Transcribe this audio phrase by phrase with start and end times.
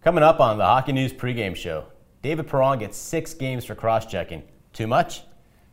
[0.00, 1.86] Coming up on the Hockey News pregame show,
[2.22, 4.44] David Perron gets six games for cross-checking.
[4.72, 5.22] Too much?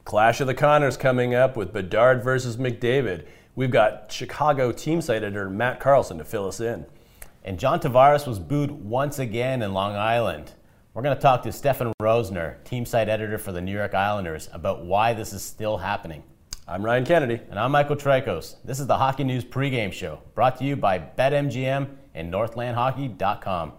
[0.03, 3.27] Clash of the Connors coming up with Bedard versus McDavid.
[3.53, 6.87] We've got Chicago team site editor Matt Carlson to fill us in.
[7.43, 10.53] And John Tavares was booed once again in Long Island.
[10.95, 14.49] We're going to talk to Stefen Rosner, team site editor for the New York Islanders,
[14.51, 16.23] about why this is still happening.
[16.67, 17.41] I'm Ryan Kennedy.
[17.51, 18.55] And I'm Michael Traikos.
[18.65, 23.73] This is the Hockey News pregame show, brought to you by BetMGM and NorthlandHockey.com.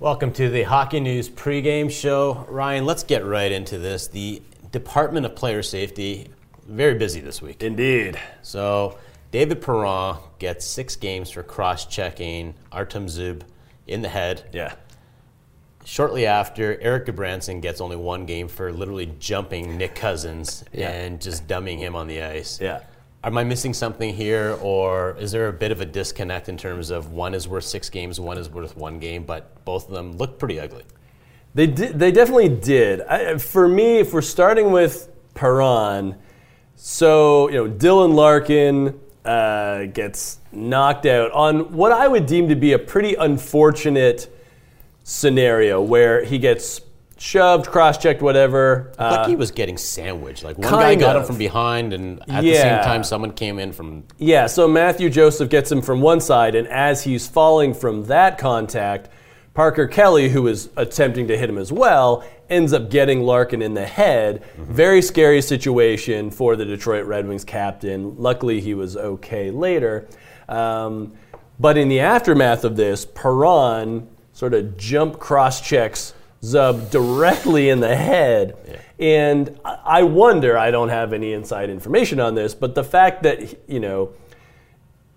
[0.00, 2.44] Welcome to the Hockey News pregame show.
[2.48, 4.08] Ryan, let's get right into this.
[4.08, 4.42] The
[4.72, 6.28] Department of Player Safety,
[6.66, 7.62] very busy this week.
[7.62, 8.18] Indeed.
[8.42, 8.98] So,
[9.30, 13.42] David Perron gets six games for cross checking Artem Zub
[13.86, 14.42] in the head.
[14.52, 14.74] Yeah.
[15.84, 20.90] Shortly after, Erik Gudbranson gets only one game for literally jumping Nick Cousins Yeah.
[20.90, 22.58] and just dumbing him on the ice.
[22.60, 22.80] Yeah.
[23.24, 26.90] Am I missing something here, or is there a bit of a disconnect in terms
[26.90, 30.18] of one is worth six games, one is worth one game, but both of them
[30.18, 30.84] look pretty ugly?
[31.54, 33.00] They they definitely did.
[33.00, 36.16] I, for me, if we're starting with Perron,
[36.76, 42.56] so you know Dylan Larkin uh, gets knocked out on what I would deem to
[42.56, 44.28] be a pretty unfortunate
[45.02, 46.82] scenario where he gets
[47.18, 48.92] shoved, cross-checked, whatever.
[48.98, 50.44] like Uh, he was getting sandwiched.
[50.44, 51.26] Like one kind guy got him of.
[51.26, 54.04] from behind, and at the same time, someone came in from.
[54.18, 58.38] Yeah, so Mathieu Joseph gets him from one side, and as he's falling from that
[58.38, 59.08] contact,
[59.54, 63.74] Parker Kelly, who is attempting to hit him as well, ends up getting Larkin in
[63.74, 64.42] the head.
[64.58, 68.16] Very scary situation for the Detroit Red Wings captain.
[68.18, 70.08] Luckily, he was okay later.
[70.48, 71.12] Um,
[71.60, 77.80] but in the aftermath of this, Perron sort of jump cross checks Zub directly in
[77.80, 78.56] the head.
[78.98, 83.22] And I I wonder, I don't have any inside information on this, but the fact
[83.24, 84.12] that, you know,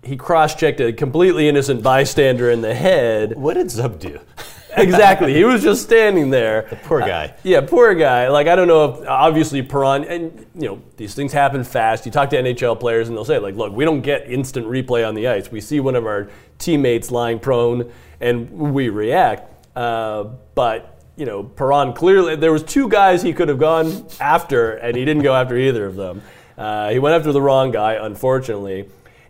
[0.02, 3.36] he cross-checked a completely innocent bystander in the head.
[3.36, 4.20] What did Zub do?
[4.76, 5.34] Exactly.
[5.34, 6.62] he was just standing there.
[6.84, 7.34] Poor guy.
[7.42, 8.28] Yeah, poor guy.
[8.28, 12.06] Like I don't know if obviously Perron and you know these things happen fast.
[12.06, 15.08] You talk to NHL players and they'll say like, look, we don't get instant replay
[15.08, 15.50] on the ice.
[15.50, 16.28] We see one of our
[16.58, 17.90] teammates lying prone
[18.20, 19.66] and we react.
[19.76, 20.24] Uh,
[20.54, 24.96] but you know, Perron clearly there was two guys he could have gone after and
[24.96, 26.22] he didn't go after either of them.
[26.56, 28.88] Uh, he went after the wrong guy, unfortunately.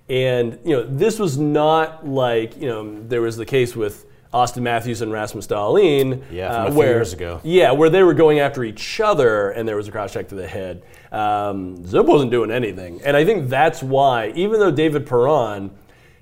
[0.08, 4.62] And you know, this was not like you know there was the case with Auston
[4.62, 6.22] Matthews and Rasmus Dahlin.
[6.30, 7.40] Yeah, from a uh, few where, years ago.
[7.42, 10.34] Yeah, where they were going after each other, and there was a cross check to
[10.34, 10.82] the head.
[11.12, 15.70] Um, Zub wasn't doing anything, and I think that's why, even though David Perron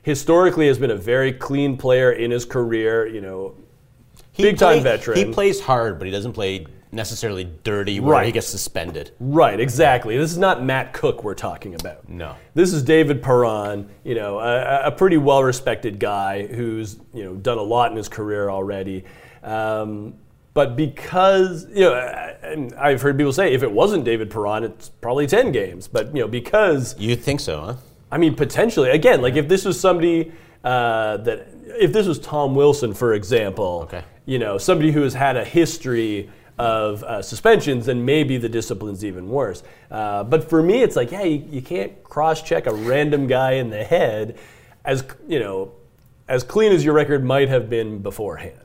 [0.03, 3.55] historically has been a very clean player in his career, you know,
[4.37, 5.17] He big time veteran.
[5.17, 9.13] He plays hard, but he doesn't play necessarily dirty where he gets suspended.
[9.19, 10.17] Right, exactly.
[10.17, 12.09] This is not Matt Cooke we're talking about.
[12.09, 12.37] No.
[12.55, 17.59] This is David Perron, you know, a, a pretty well-respected guy who's, you know, done
[17.59, 19.05] a lot in his career already.
[19.43, 20.15] Um,
[20.55, 21.95] but because, you know,
[22.43, 25.87] and I've heard people say if it wasn't David Perron, it's probably 10 games.
[25.89, 27.75] But, you know, because You'd think so, huh?
[28.11, 28.91] I mean, potentially.
[28.91, 30.33] Again, like if this was somebody
[30.65, 31.49] uh, that,
[31.79, 34.03] if this was Tom Wilson, for example, Okay.
[34.27, 36.29] You know, somebody who has had a history
[36.59, 39.63] of uh, suspensions, then maybe the discipline's even worse.
[39.91, 43.71] Uh, but for me, it's like, yeah, you, you can't cross-check a random guy in
[43.71, 44.39] the head,
[44.85, 45.73] as you know,
[46.29, 48.59] as clean as your record might have been beforehand.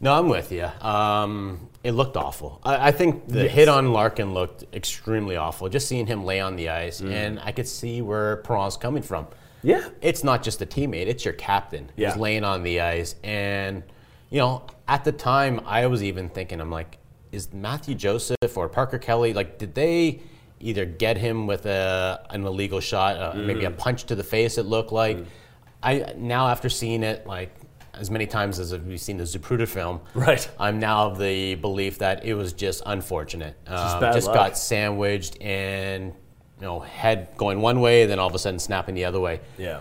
[0.00, 0.64] No, I'm with you.
[0.80, 2.60] Um, it looked awful.
[2.64, 3.52] I, I think the Yes.
[3.52, 5.68] hit on Larkin looked extremely awful.
[5.68, 7.12] Just seeing him lay on the ice, Mm.
[7.12, 9.26] and I could see where Perron's coming from.
[9.62, 9.88] Yeah.
[10.02, 12.10] It's not just a teammate; it's your captain Yeah.
[12.10, 13.14] who's laying on the ice.
[13.24, 13.82] And
[14.30, 16.98] you know, at the time, I was even thinking, I'm like,
[17.30, 19.58] is Mathieu Joseph or Parker Kelly like?
[19.58, 20.20] Did they
[20.60, 23.66] either get him with a an illegal shot, uh, maybe Mm.
[23.68, 24.58] a punch to the face?
[24.58, 25.18] It looked like.
[25.82, 27.54] I now after seeing it like
[27.94, 30.48] as many times as we've seen the Zapruder film, Right.
[30.58, 33.54] I'm now of the belief that it was just unfortunate.
[33.66, 34.34] Just Um, just luck.
[34.34, 36.12] got sandwiched and
[36.60, 39.40] you know head going one way, then all of a sudden snapping the other way.
[39.58, 39.80] Yeah.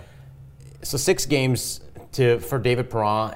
[0.84, 1.82] So six games
[2.14, 3.34] to for David Perron.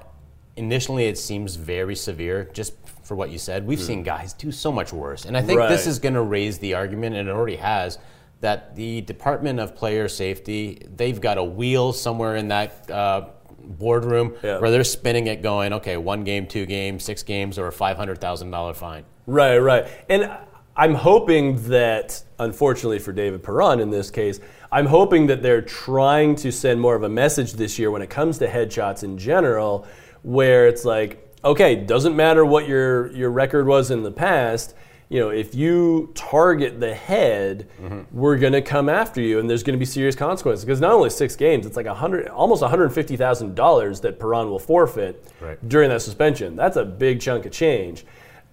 [0.56, 3.65] Initially, it seems very severe, just for what you said.
[3.65, 6.59] We've seen guys do so much worse, and I think this is going to raise
[6.59, 7.98] the argument, and it already has,
[8.42, 12.89] that the Department of Player Safety they've got a wheel somewhere in that.
[12.89, 13.27] Uh,
[13.63, 14.57] boardroom Yeah.
[14.57, 18.75] where they're spinning it going okay one game two games six games or a $500000
[18.75, 19.86] fine Right, right.
[20.09, 20.31] And
[20.75, 24.39] I'm hoping that, unfortunately for David Perron in this case,
[24.71, 28.09] I'm hoping that they're trying to send more of a message this year when it
[28.09, 29.86] comes to headshots in general,
[30.23, 34.75] where it's like, okay, doesn't matter what your your record was in the past.
[35.09, 38.03] You know, if you target the head, mm-hmm.
[38.18, 40.63] we're going to come after you, and there's going to be serious consequences.
[40.63, 44.50] Because not only six games, it's like a hundred, almost 150 thousand dollars that Perron
[44.50, 45.57] will forfeit Right.
[45.68, 46.56] during that suspension.
[46.56, 48.06] That's a big chunk of change.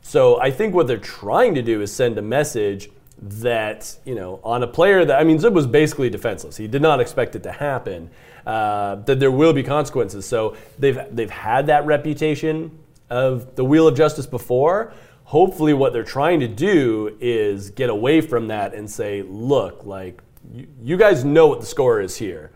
[0.03, 4.41] So I think what they're trying to do is send a message that you know
[4.45, 6.57] on a player that I mean Zub was basically defenseless.
[6.57, 8.11] He did not expect it to happen.
[8.49, 10.25] Uh, that there will be consequences.
[10.25, 12.79] So they've they've had that reputation
[13.11, 14.95] of the wheel of justice before.
[15.25, 20.23] Hopefully, what they're trying to do is get away from that and say, look, like
[20.51, 22.51] you, you guys know what the score is here.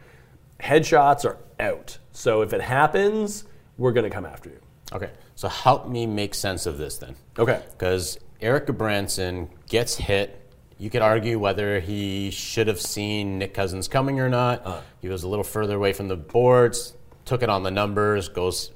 [0.60, 1.98] Headshots are out.
[2.12, 3.44] So if it happens,
[3.76, 4.60] we're going to come after you.
[4.94, 7.14] Okay, so help me make sense of this then.
[7.38, 7.62] Okay.
[7.72, 10.40] Because Erik Gudbranson gets hit.
[10.82, 14.66] You could argue whether he should have seen Nick Cousins coming or not.
[14.66, 14.80] Uh.
[15.00, 18.72] He was a little further away from the boards, took it on the numbers, goes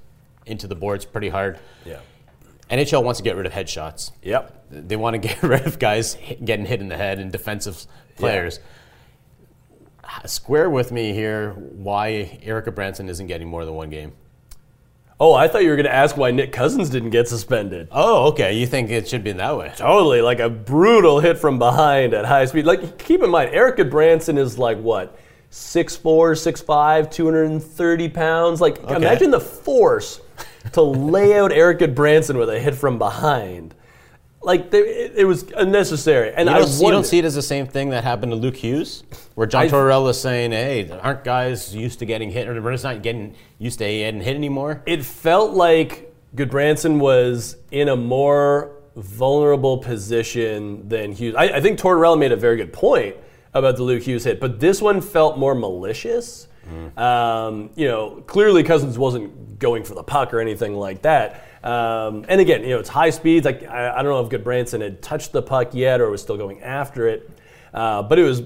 [0.46, 1.58] into the boards pretty hard.
[1.84, 1.98] Yeah.
[2.70, 4.12] NHL wants to get rid of headshots.
[4.22, 4.66] Yep.
[4.70, 8.60] They want to get rid of guys getting hit in the head and defensive players.
[10.26, 14.12] Square with me here why Erik Gudbranson isn't getting more than one game.
[15.18, 17.88] Oh, I thought you were going to ask why Nick Cousins didn't get suspended.
[17.90, 18.52] Oh, okay.
[18.58, 19.72] You think it should be that way?
[19.74, 22.66] Totally, like a brutal hit from behind at high speed.
[22.66, 25.18] Like, keep in mind, Erik Gudbranson is like what,
[25.50, 28.60] 6'4", 6'5", 230 pounds.
[28.60, 30.20] Like, imagine the force
[30.72, 33.74] to lay out Erik Gudbranson with a hit from behind.
[34.46, 36.32] Like, there, it, it was unnecessary.
[36.32, 38.36] And You I don't, you don't see it as the same thing that happened to
[38.36, 39.02] Luke Hughes,
[39.34, 42.70] where John I- Tortorella is saying, "Hey, aren't guys used to getting hit, or we're
[42.70, 47.96] just not getting used to getting hit anymore?" it felt like Gudbranson was in a
[47.96, 51.34] more vulnerable position than Hughes.
[51.34, 53.16] I, I think Tortorella made a very good point
[53.52, 56.46] about the Luke Hughes hit, but this one felt more malicious.
[56.96, 61.45] Um, you know, clearly Cousins wasn't going for the puck or anything like that.
[61.66, 63.44] Um, and again, you know, it's high speeds.
[63.44, 66.36] Like I, I don't know if Gudbranson had touched the puck yet or was still
[66.36, 67.28] going after it,
[67.74, 68.42] uh, but it was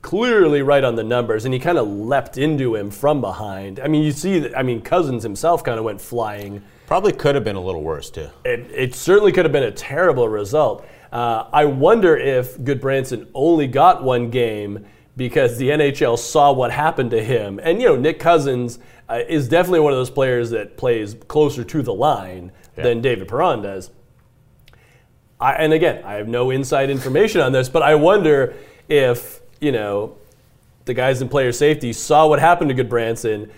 [0.00, 3.78] clearly right on the numbers, and he kind of leapt into him from behind.
[3.78, 4.58] I mean, you see that.
[4.58, 6.62] I mean, Cousins himself kind of went flying.
[6.86, 8.30] Probably could have been a little worse too.
[8.44, 10.86] It, it certainly could have been a terrible result.
[11.12, 17.10] Uh, I wonder if Gudbranson only got one game because the NHL saw what happened
[17.10, 17.60] to him.
[17.62, 18.78] And, you know, Nick Cousins
[19.10, 23.28] uh, is definitely one of those players that plays closer to the line than David
[23.28, 23.90] Perron does.
[25.40, 28.54] I, and again, I have no inside information on this, but I wonder
[28.88, 30.16] if, you know,
[30.84, 33.50] the guys in player safety saw what happened to Gudbranson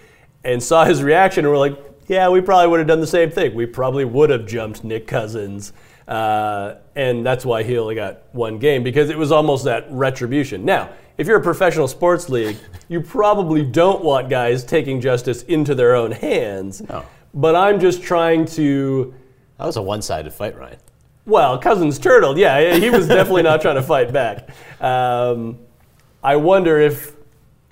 [0.44, 3.30] and saw his reaction and were like, yeah, we probably would have done the same
[3.30, 3.54] thing.
[3.54, 5.72] We probably would have jumped Nick Cousins.
[6.06, 10.64] Uh, and that's why he only got one game because it was almost that retribution.
[10.64, 12.56] Now, if you're a professional sports league,
[12.88, 16.82] you probably don't want guys taking justice into their own hands.
[16.88, 17.04] No.
[17.34, 19.12] But I'm just trying to
[19.58, 20.78] That was a one-sided fight, Ryan.
[21.26, 22.38] well, Cousins turtled.
[22.38, 24.48] Yeah, he was definitely not trying to fight back.
[24.80, 25.58] Um,
[26.22, 27.12] I wonder if,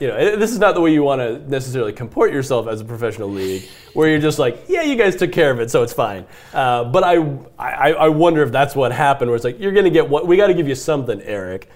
[0.01, 2.85] you know, this is not the way you want to necessarily comport yourself as a
[2.85, 3.63] professional league,
[3.95, 6.27] where you're just like, yeah, you guys took care of it, so it's fine.
[6.53, 7.17] Uh, but I,
[7.59, 10.27] I, I wonder if that's what happened, where it's like, you're going to get what,
[10.27, 11.69] we got to give you something, Eric.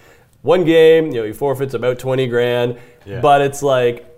[0.42, 3.20] One game, you know, he forfeits about 20 grand, Yeah.
[3.20, 4.15] but it's like,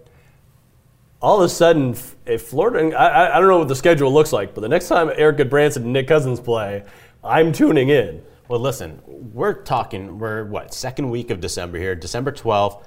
[1.20, 1.96] all of a sudden,
[2.26, 5.10] if Florida—I I- I don't know what the schedule looks like, but the next time
[5.16, 6.84] Erik Gudbranson and Nick Cousins play,
[7.24, 8.22] I'm tuning in.
[8.48, 12.82] Well, listen, we're talking, we're what, second week of December here, December 12th.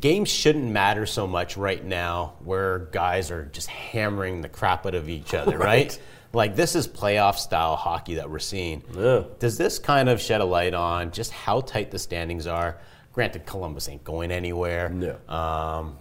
[0.00, 4.94] Games shouldn't matter so much right now where guys are just hammering the crap out
[4.94, 5.66] of each other, right?
[5.66, 6.00] Right.
[6.34, 8.82] Like, this is playoff style hockey that we're seeing.
[8.94, 9.22] Yeah.
[9.38, 12.76] Does this kind of shed a light on just how tight the standings are?
[13.14, 14.90] Granted, Columbus ain't going anywhere.
[14.90, 15.16] No.
[15.34, 15.96] Um,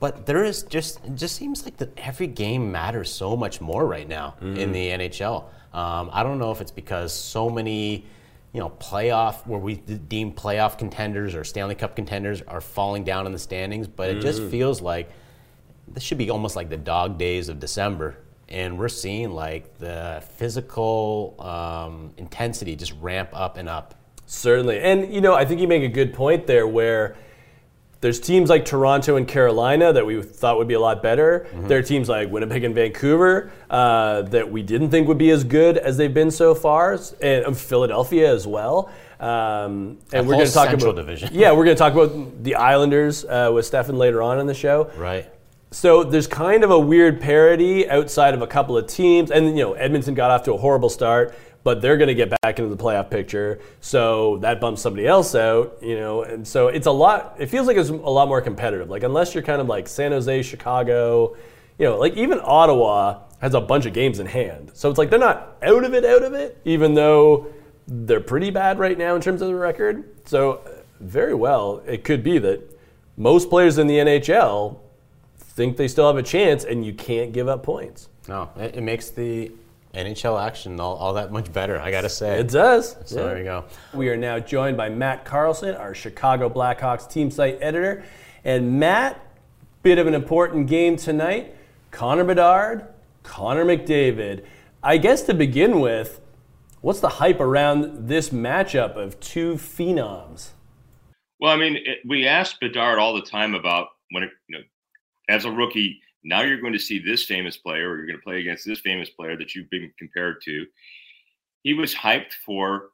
[0.00, 3.86] but there is just it just seems like that every game matters so much more
[3.86, 5.44] right now in the NHL.
[5.72, 8.06] Um, I don't know if it's because so many,
[8.52, 13.26] you know, playoff where we deem playoff contenders or Stanley Cup contenders are falling down
[13.26, 15.10] in the standings, but it just feels like
[15.86, 18.16] this should be almost like the dog days of December,
[18.48, 23.94] and we're seeing like the physical um, intensity just ramp up and up.
[24.26, 24.80] Certainly.
[24.80, 27.16] And, you know, I think you make a good point there where
[28.00, 31.48] there's teams like Toronto and Carolina that we thought would be a lot better.
[31.50, 31.66] Mm-hmm.
[31.66, 35.42] There are teams like Winnipeg and Vancouver uh, that we didn't think would be as
[35.42, 38.90] good as they've been so far, and um, Philadelphia as well.
[39.18, 41.30] Um, and we're going to talk about division.
[41.32, 44.54] yeah, we're going to talk about the Islanders uh, with Stefen later on in the
[44.54, 44.92] show.
[44.96, 45.28] Right.
[45.70, 49.64] So there's kind of a weird parity outside of a couple of teams, and you
[49.64, 51.34] know Edmonton got off to a horrible start
[51.64, 53.60] but they're going to get back into the playoff picture.
[53.80, 56.22] So that bumps somebody else out, you know.
[56.22, 57.36] And so it's a lot.
[57.38, 58.88] It feels like it's a lot more competitive.
[58.88, 61.36] Like unless you're kind of like San Jose, Chicago,
[61.78, 64.70] you know, like even Ottawa has a bunch of games in hand.
[64.74, 67.46] So it's like they're not out of it, out of it, even though
[67.86, 70.04] they're pretty bad right now in terms of the record.
[70.26, 72.60] So uh, very well, it could be that
[73.16, 74.78] most players in the NHL
[75.38, 78.08] think they still have a chance, and you can't give up points.
[78.28, 79.50] No, it, makes the
[79.98, 82.38] NHL action all, all that much better, I gotta say.
[82.38, 82.96] It does.
[83.04, 83.26] So yeah.
[83.26, 83.64] there you go.
[83.92, 88.04] We are now joined by Matt Carlson, our Chicago Blackhawks team site editor.
[88.44, 89.20] And Matt,
[89.82, 91.54] bit of an important game tonight.
[91.90, 92.86] Connor Bedard,
[93.22, 94.44] Connor McDavid.
[94.82, 96.20] I guess to begin with,
[96.80, 100.50] what's the hype around this matchup of two phenoms?
[101.40, 104.64] Well, I mean, it, we asked Bedard all the time about when, it, you know,
[105.28, 108.24] as a rookie, now you're going to see this famous player, or you're going to
[108.24, 110.66] play against this famous player that you've been compared to.
[111.62, 112.90] He was hyped for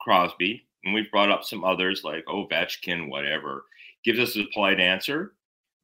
[0.00, 3.64] Crosby, and we've brought up some others like Ovechkin, whatever.
[4.04, 5.34] Gives us a polite answer,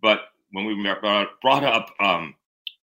[0.01, 0.21] but
[0.53, 0.95] when we
[1.43, 2.35] brought up um,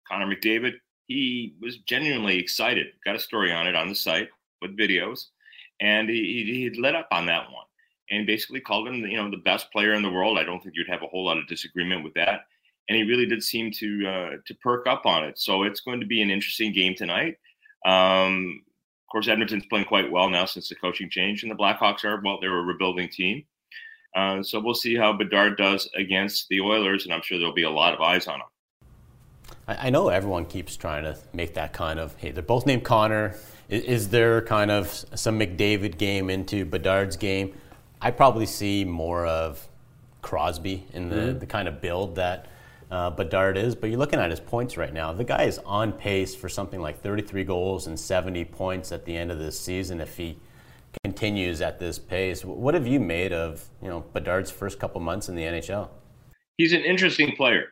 [0.08, 0.74] Connor McDavid,
[1.06, 2.88] he was genuinely excited.
[3.04, 4.28] Got a story on it on the site
[4.60, 5.26] with videos,
[5.80, 7.64] and he, he up on that one
[8.10, 10.38] and basically called him, you know, the best player in the world.
[10.38, 12.46] I don't think you'd have a whole lot of disagreement with that
[12.90, 15.38] and he really did seem to uh, to perk up on it.
[15.38, 17.36] So it's going to be an interesting game tonight.
[17.86, 22.04] Um, of course, Edmonton's playing quite well now since the coaching change, and the Blackhawks
[22.04, 23.44] are well, they're a rebuilding team.
[24.16, 27.62] Uh, so we'll see how Bedard does against the Oilers, and I'm sure there'll be
[27.62, 28.46] a lot of eyes on him.
[29.68, 33.36] I know everyone keeps trying to make that kind of hey, they're both named Connor.
[33.68, 37.54] Is, is there kind of some McDavid game into Bedard's game?
[38.02, 39.68] I probably see more of
[40.22, 41.38] Crosby in the, mm-hmm.
[41.38, 42.46] the kind of build that
[42.90, 43.74] uh, Bedard is.
[43.74, 45.12] But you're looking at his points right now.
[45.12, 49.16] The guy is on pace for something like 33 goals and 70 points at the
[49.16, 50.38] end of this season if he
[51.04, 52.44] continues at this pace.
[52.44, 55.88] What have you made of you know Bedard's first couple months in the NHL?
[56.56, 57.68] He's an interesting player,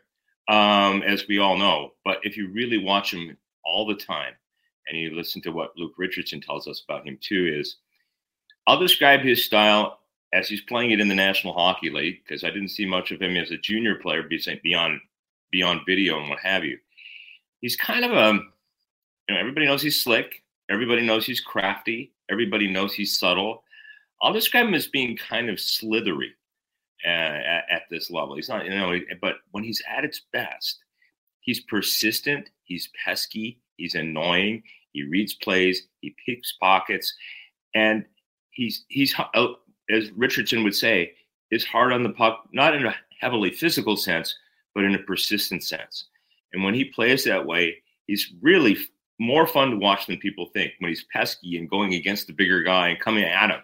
[0.49, 1.93] um, as we all know.
[2.05, 4.35] But if you really watch him all the time,
[4.89, 7.77] and you listen to what Luke Richardson tells us about him too, is
[8.67, 9.99] I'll describe his style
[10.33, 13.21] as he's playing it in the National Hockey League because I didn't see much of
[13.21, 14.23] him as a junior player
[14.63, 15.01] beyond
[15.51, 16.79] beyond video and what have you.
[17.61, 18.35] He's kind of a,
[19.29, 20.43] you know, everybody knows he's slick.
[20.71, 22.13] Everybody knows he's crafty.
[22.31, 23.65] Everybody knows he's subtle.
[24.23, 26.35] I'll describe him as being kind of slithery
[27.05, 28.37] uh, at, at, this level.
[28.37, 30.81] He's not, you know, but when he's at its best,
[31.41, 32.51] he's persistent.
[32.65, 33.61] He's pesky.
[33.77, 34.63] He's annoying.
[34.93, 35.87] He reads plays.
[36.01, 37.15] He picks pockets,
[37.75, 38.05] and
[38.51, 39.49] he's he's uh,
[39.89, 41.13] as Richardson would say,
[41.51, 44.37] is hard on the puck, not in a heavily physical sense,
[44.79, 46.05] but in a persistent sense.
[46.53, 48.77] And when he plays that way, he's really
[49.19, 52.63] more fun to watch than people think when he's pesky and going against the bigger
[52.63, 53.59] guy and coming at him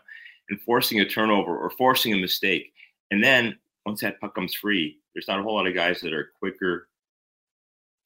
[0.51, 2.73] and forcing a turnover or forcing a mistake.
[3.13, 3.57] And then
[3.87, 6.89] once that puck comes free, there's not a whole lot of guys that are quicker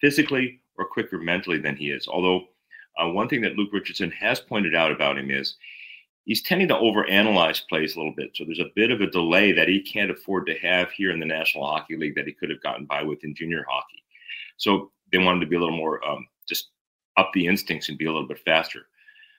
[0.02, 2.08] physically or quicker mentally than he is.
[2.08, 2.42] Although
[2.98, 5.56] uh, one thing that Luke Richardson has pointed out about him is
[6.28, 8.30] he's tending to overanalyze plays a little bit.
[8.34, 11.18] So there's a bit of a delay that he can't afford to have here in
[11.18, 14.04] the National Hockey League that he could have gotten by with in junior hockey.
[14.58, 16.68] So they wanted to be a little more um, just
[17.16, 18.82] up the instincts and be a little bit faster.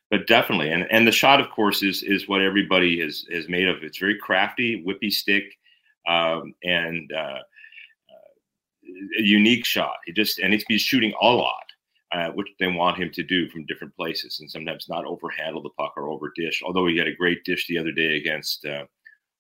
[0.10, 3.68] But definitely, and, and the shot, of course, is is what everybody has has made
[3.68, 3.84] of.
[3.84, 5.44] It's very crafty, whippy stick,
[6.08, 7.38] um, and uh,
[8.10, 9.98] uh, a unique shot.
[10.08, 11.69] He just and he's shooting a lot
[12.12, 15.70] uh, which they want him to do from different places, and sometimes not overhandle the
[15.78, 16.62] puck or over dish.
[16.66, 18.86] Although he had a great dish the other day against uh,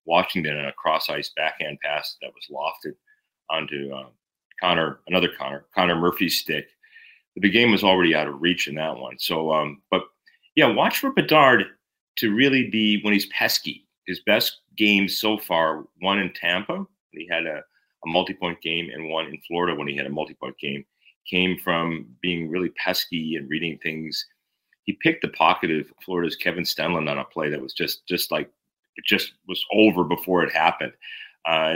[0.05, 2.93] Washington on a cross ice backhand pass that was lofted
[3.49, 4.09] onto uh,
[4.61, 6.67] Connor, another Connor, Connor Murphy's stick.
[7.35, 9.17] The game was already out of reach in that one.
[9.17, 10.03] So, um, but
[10.55, 11.65] yeah, watch for Bedard
[12.17, 13.87] to really be when he's pesky.
[14.05, 17.57] His best games so far, one in Tampa, he had a,
[18.03, 20.83] a multi-point game, and one in Florida when he had a multi-point game
[21.29, 24.25] came from being really pesky and reading things.
[24.83, 28.31] He picked the pocket of Florida's Kevin Stenlund on a play that was just just
[28.31, 28.49] like
[28.95, 30.93] it just was over before it happened.
[31.45, 31.75] Uh,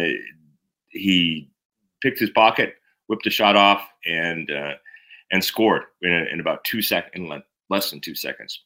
[0.90, 1.50] he
[2.02, 2.76] picked his pocket,
[3.08, 4.74] whipped a shot off, and uh,
[5.32, 7.32] and scored in, in about two seconds,
[7.70, 8.62] less than two seconds.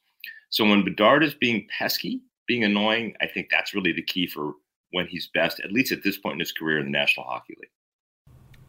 [0.50, 4.54] So when Bedard is being pesky, being annoying, I think that's really the key for
[4.92, 7.56] when he's best, at least at this point in his career in the National Hockey
[7.60, 7.70] League.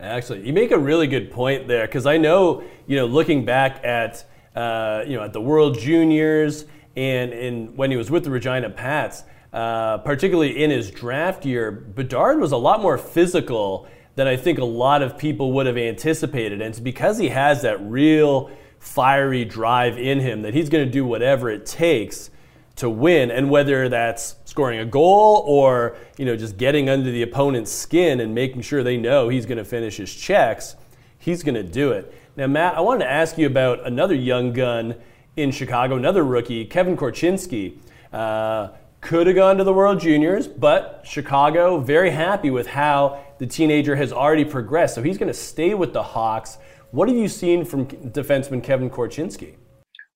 [0.00, 3.84] Actually, you make a really good point there because I know, you know, looking back
[3.84, 4.24] at,
[4.54, 8.70] uh, you know, at the World Juniors and in when he was with the Regina
[8.70, 14.36] Pats, uh, particularly in his draft year, Bedard was a lot more physical than I
[14.36, 18.50] think a lot of people would have anticipated, and it's because he has that real
[18.78, 22.30] fiery drive in him that he's going to do whatever it takes
[22.78, 27.22] to win and whether that's scoring a goal or you know just getting under the
[27.22, 30.76] opponent's skin and making sure they know he's going to finish his checks
[31.18, 32.14] he's going to do it.
[32.36, 34.94] Now matt i wanted to ask you about another young gun
[35.36, 37.78] in chicago another rookie kevin korchinski.
[38.12, 38.68] Uh,
[39.00, 43.96] could have gone to the world juniors but chicago very happy with how the teenager
[43.96, 46.58] has already progressed so he's going to stay with the hawks.
[46.90, 49.56] What have you seen from defenseman kevin korchinski?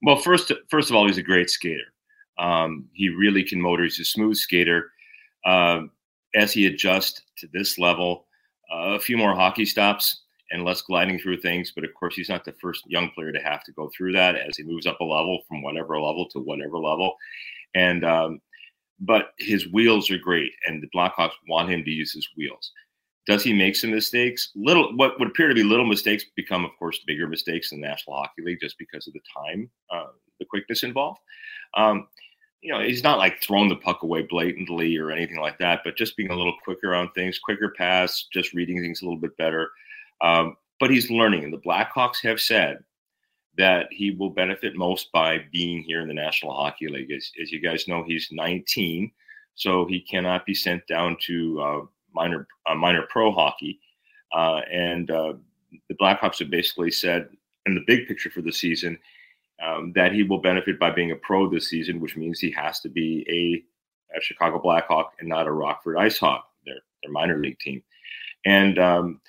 [0.02, 1.92] Well first first of all he's a great skater
[2.39, 3.85] um, he really can motor.
[3.85, 4.91] He's a smooth skater.
[5.45, 5.83] Uh,
[6.35, 8.27] as he adjusts to this level,
[8.73, 11.73] uh, a few more hockey stops and less gliding through things.
[11.75, 14.37] But of course, he's not the first young player to have to go through that
[14.37, 17.17] as he moves up a level from whatever level to whatever level.
[17.75, 18.41] And um,
[19.01, 22.71] but his wheels are great, and the Blackhawks want him to use his wheels.
[23.27, 24.51] Does he make some mistakes?
[24.55, 27.87] Little, what would appear to be little mistakes become, of course, bigger mistakes in the
[27.87, 30.07] National Hockey League just because of the time, uh,
[30.43, 31.21] the quickness involved.
[31.77, 32.09] Um,
[32.61, 35.97] you know, he's not like throwing the puck away blatantly or anything like that, but
[35.97, 39.37] just being a little quicker on things, quicker pass, just reading things a little bit
[39.37, 39.71] better.
[40.21, 42.85] Um, but he's learning, and the Blackhawks have said
[43.59, 47.11] that he will benefit most by being here in the National Hockey League.
[47.11, 49.11] As, as you guys know, he's 19,
[49.55, 51.81] so he cannot be sent down to uh,
[52.15, 53.81] minor uh, minor pro hockey.
[54.33, 55.35] Uh, and uh,
[55.89, 57.29] the Blackhawks have basically said,
[57.67, 58.99] in the big picture for the season,
[59.62, 62.80] um, that he will benefit by being a pro this season, which means he has
[62.80, 67.59] to be a, a Chicago Blackhawk and not a Rockford IceHawk, their their minor league
[67.59, 67.82] team.
[68.44, 69.21] And um,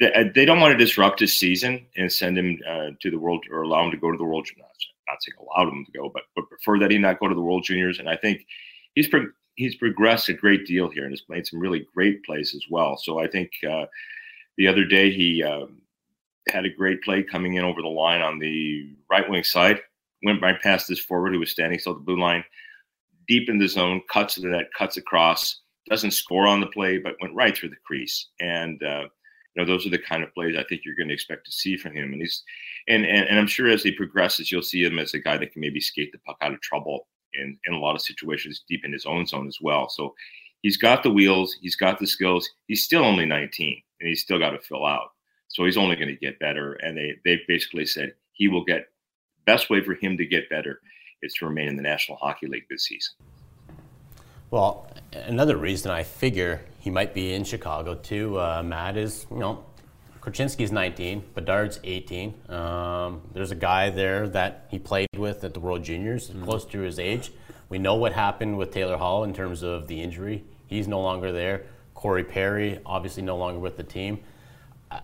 [0.00, 3.44] they, they, don't want to disrupt his season and send him uh, to the world
[3.50, 4.48] or allow him to go to the world.
[4.56, 4.68] Not,
[5.08, 7.40] not saying allow him to go, but but prefer that he not go to the
[7.40, 7.98] World Juniors.
[7.98, 8.46] And I think
[8.94, 12.54] he's pro- he's progressed a great deal here and has played some really great plays
[12.54, 12.96] as well.
[12.96, 13.86] So I think uh,
[14.56, 15.42] the other day he.
[15.42, 15.81] Um,
[16.48, 19.80] had a great play coming in over the line on the right wing side.
[20.24, 22.44] Went right past this forward who was standing at the blue line,
[23.26, 27.34] deep in the zone, cuts net, cuts across, doesn't score on the play, but went
[27.34, 28.28] right through the crease.
[28.40, 29.08] And uh,
[29.54, 31.52] you know, those are the kind of plays I think you're going to expect to
[31.52, 32.12] see from him.
[32.12, 32.42] And he's,
[32.88, 35.52] and, and and I'm sure as he progresses, you'll see him as a guy that
[35.52, 38.84] can maybe skate the puck out of trouble in in a lot of situations deep
[38.84, 39.88] in his own zone as well.
[39.88, 40.14] So
[40.62, 42.48] he's got the wheels, he's got the skills.
[42.66, 45.10] He's still only 19, and he's still got to fill out.
[45.52, 46.74] So he's only going to get better.
[46.74, 48.88] And they they basically said he will get
[49.46, 50.80] best way for him to get better
[51.22, 53.14] is to remain in the National Hockey League this season.
[54.50, 59.38] Well, another reason I figure he might be in Chicago too, uh, Matt, is you
[59.38, 59.64] know
[60.20, 62.34] Korchinski's 19, Bedard's 18.
[62.48, 66.44] Um, there's a guy there that he played with at the World Juniors, mm-hmm.
[66.44, 67.32] close to his age.
[67.68, 70.44] We know what happened with Taylor Hall in terms of the injury.
[70.66, 71.64] He's no longer there.
[71.94, 74.20] Corey Perry, obviously no longer with the team.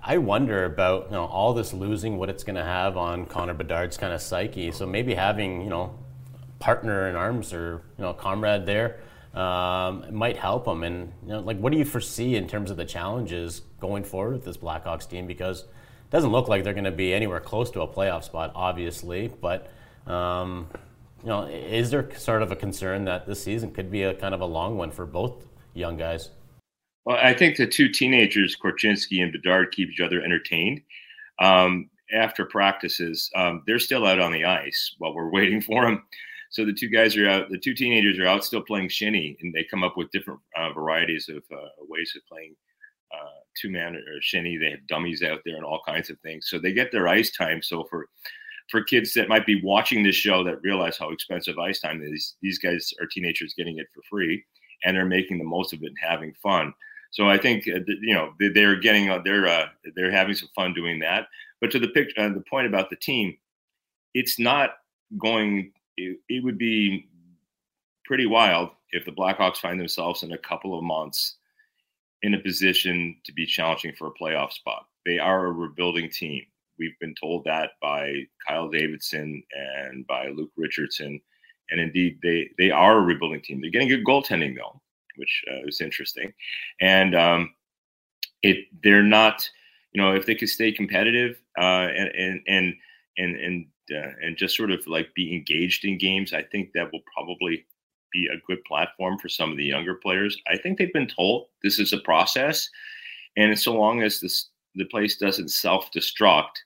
[0.02, 3.54] I wonder about you know all this losing, what it's going to have on Connor
[3.54, 4.72] Bedard's kind of psyche.
[4.72, 5.94] So maybe having you know
[6.58, 9.00] partner in arms or you know comrade there
[9.34, 10.82] um, might help him.
[10.82, 14.32] And you know, like, what do you foresee in terms of the challenges going forward
[14.34, 15.26] with this Blackhawks team?
[15.26, 18.52] Because it doesn't look like they're going to be anywhere close to a playoff spot,
[18.54, 19.28] obviously.
[19.28, 19.70] But
[20.06, 20.68] um,
[21.22, 24.34] you know, is there sort of a concern that this season could be a kind
[24.34, 26.30] of a long one for both young guys?
[27.04, 30.82] Well, I think the two teenagers, Korchinski and Bedard, keep each other entertained.
[31.40, 36.02] Um, after practices, um, they're still out on the ice while we're waiting for them.
[36.50, 37.50] So the two guys are out.
[37.50, 40.72] The two teenagers are out still playing shinny, and they come up with different uh,
[40.72, 42.54] varieties of uh, ways of playing
[43.12, 44.56] uh, two man or shinny.
[44.56, 46.48] They have dummies out there and all kinds of things.
[46.48, 47.62] So they get their ice time.
[47.62, 48.08] So for
[48.70, 52.36] for kids that might be watching this show that realize how expensive ice time is,
[52.42, 54.42] these guys are teenagers getting it for free,
[54.84, 56.72] and they're making the most of it and having fun.
[57.10, 59.66] So I think uh, you know they're getting uh, they're uh,
[59.96, 61.28] they're having some fun doing that.
[61.60, 63.36] But to the picture, uh, the point about the team,
[64.14, 64.76] it's not
[65.18, 65.72] going.
[65.96, 67.08] It, it, would be
[68.04, 71.36] pretty wild if the Blackhawks find themselves in a couple of months
[72.22, 74.86] in a position to be challenging for a playoff spot.
[75.04, 76.44] They are a rebuilding team.
[76.78, 81.20] We've been told that by Kyle Davidson and by Luke Richardson,
[81.70, 83.60] and indeed they they are a rebuilding team.
[83.60, 84.80] They're getting good goaltending though
[85.18, 86.32] which uh, was interesting.
[86.80, 87.54] And um,
[88.42, 89.48] it they're not,
[89.92, 92.74] you know, if they could stay competitive uh, and and and
[93.18, 96.92] and and, uh, and just sort of like be engaged in games, I think that
[96.92, 97.66] will probably
[98.12, 100.40] be a good platform for some of the younger players.
[100.48, 102.68] I think they've been told this is a process,
[103.36, 106.62] and so long as this the place doesn't self destruct,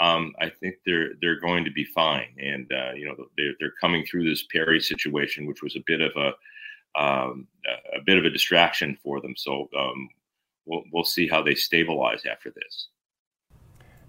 [0.00, 2.34] um, I think they're they're going to be fine.
[2.38, 6.00] And uh, you know they're they're coming through this Perry situation, which was a bit
[6.00, 6.32] of a
[6.98, 7.46] um,
[7.96, 9.34] a bit of a distraction for them.
[9.36, 10.08] So um,
[10.66, 12.88] we'll we'll see how they stabilize after this.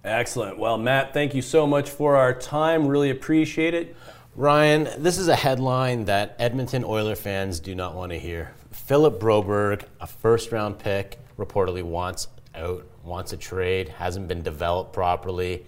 [0.04, 0.60] Excellent.
[0.60, 2.88] Well, Matt, thank you so much for our time.
[2.88, 3.96] Really appreciate it.
[4.36, 8.54] Ryan, this is a headline that Edmonton Oiler fans do not want to hear.
[8.72, 14.92] Philip Broberg, a first round pick, reportedly wants out, wants a trade, hasn't been developed
[14.92, 15.52] properly.
[15.60, 15.64] You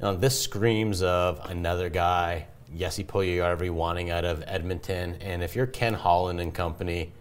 [0.00, 2.46] know, this screams of another guy,
[2.76, 5.16] Jesse Puljujarvi, wanting out of Edmonton.
[5.20, 7.12] And if you're Ken Holland and company,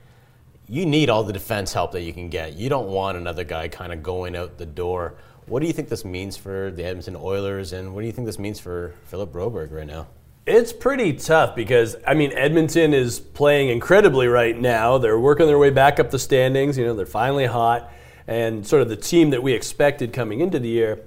[0.68, 2.54] you need all the defense help that you can get.
[2.54, 5.16] You don't want another guy kind of going out the door.
[5.48, 8.26] What do you think this means for the Edmonton Oilers, and what do you think
[8.26, 10.08] this means for Philip Broberg right now?
[10.46, 14.98] It's pretty tough because I mean Edmonton is playing incredibly right now.
[14.98, 16.78] They're working their way back up the standings.
[16.78, 17.92] You know they're finally hot
[18.28, 21.02] and sort of the team that we expected coming into the year.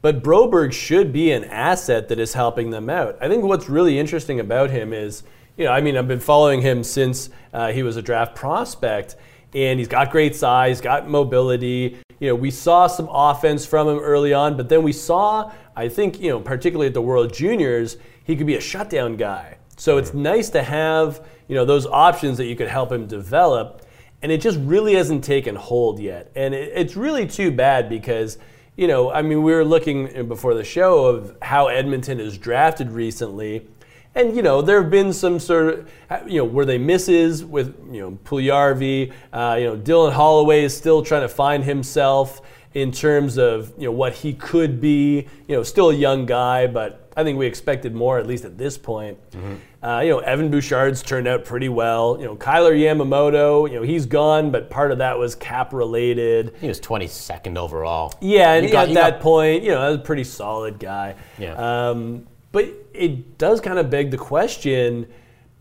[0.00, 3.18] But Broberg should be an asset that is helping them out.
[3.20, 5.24] I think what's really interesting about him is,
[5.56, 9.16] you know, I mean I've been following him since uh, he was a draft prospect,
[9.54, 11.98] and he's got great size, got mobility.
[12.20, 15.88] You know, we saw some offense from him early on, but then we saw, I
[15.88, 19.56] think, you know, particularly at the World Juniors he could be a shutdown guy.
[19.78, 23.82] So it's nice to have you know those options that you could help him develop,
[24.22, 26.30] and it just really hasn't taken hold yet.
[26.36, 28.38] And it, it's really too bad because
[28.78, 32.90] you know I mean we were looking before the show of how Edmonton is drafted
[32.90, 33.66] recently.
[34.14, 37.76] And you know there have been some sort of you know were they misses with
[37.92, 42.40] you know Puljujarvi, uh, you know Dylan Holloway is still trying to find himself
[42.74, 45.26] in terms of you know what he could be.
[45.48, 48.56] You know, still a young guy, but I think we expected more at least at
[48.56, 49.18] this point.
[49.32, 49.84] Mm-hmm.
[49.84, 52.16] Uh, you know, Evan Bouchard's turned out pretty well.
[52.16, 56.54] You know, Kailer Yamamoto, you know, he's gone, but part of that was cap related.
[56.60, 58.14] He was 22nd overall.
[58.20, 59.20] Yeah, and got, at that got...
[59.20, 61.16] point, you know, that was a pretty solid guy.
[61.38, 61.54] Yeah.
[61.54, 65.08] Um, but it does kind of beg the question: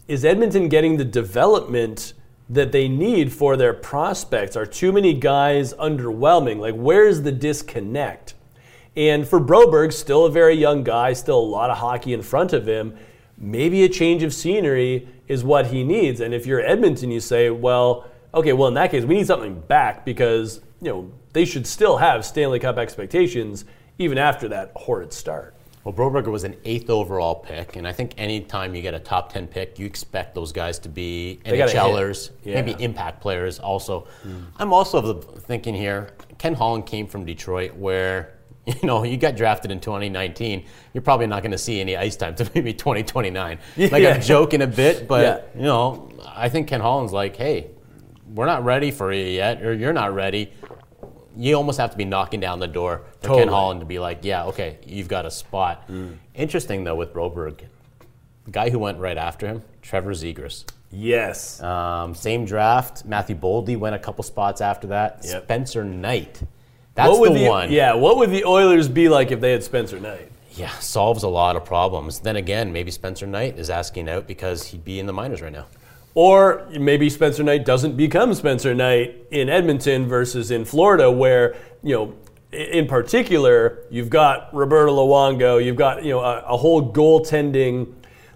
[0.07, 2.13] Is Edmonton getting the development?
[2.49, 4.55] that they need for their prospects?
[4.55, 6.59] Are too many guys underwhelming?
[6.59, 8.35] Like, where's the disconnect?
[8.97, 12.51] And for Broberg, still a very young guy, still a lot of hockey in front
[12.51, 12.97] of him.
[13.37, 16.19] Maybe a change of scenery is what he needs.
[16.19, 19.61] And if you're Edmonton, you say, well, okay, well, in that case, we need something
[19.61, 23.65] back because, you know, they should still have Stanley Cup expectations
[23.99, 25.53] even after that horrid start.
[25.83, 29.31] Well, Broberger was an eighth overall pick, and I think anytime you get a top
[29.31, 32.61] 10 pick, you expect those guys to be they NHLers, yeah.
[32.61, 34.07] maybe impact players also.
[34.25, 34.47] Mm.
[34.57, 38.36] I'm also thinking here, Ken Holland came from Detroit where
[38.81, 40.65] you know, you got drafted in 2019.
[40.93, 43.59] You're probably not going to see any ice time to maybe 2029.
[43.75, 43.87] Yeah.
[43.91, 45.23] Like I'm joking a bit, but
[45.55, 45.59] yeah.
[45.59, 47.71] you know, I think Ken Holland's like, hey,
[48.33, 50.51] we're not ready for you yet, or you're not ready
[51.37, 53.43] you almost have to be knocking down the door for totally.
[53.43, 55.87] Ken Holland to be like, yeah, okay, you've got a spot.
[55.87, 56.17] Mm.
[56.33, 57.61] Interesting though with Broberg,
[58.45, 60.65] the guy who went right after him, Trevor Zegras.
[60.91, 61.61] Yes.
[61.61, 63.05] Um, same draft.
[63.05, 65.21] Matthew Boldy went a couple spots after that.
[65.23, 65.43] Yep.
[65.43, 66.41] Spencer Knight.
[66.97, 67.71] That's the, the, one.
[67.71, 67.93] Yeah.
[67.93, 70.31] What would the Oilers be like if they had Spencer Knight?
[70.51, 72.19] Yeah, solves a lot of problems.
[72.19, 75.53] Then again, maybe Spencer Knight is asking out because he'd be in the minors right
[75.53, 75.67] now.
[76.15, 81.93] Or maybe Spencer Knight doesn't become Spencer Knight in Edmonton versus in Florida, where, you
[81.93, 82.15] know,
[82.51, 87.93] in particular, you've got Roberto Luongo, you've got, you know, a, a whole goaltending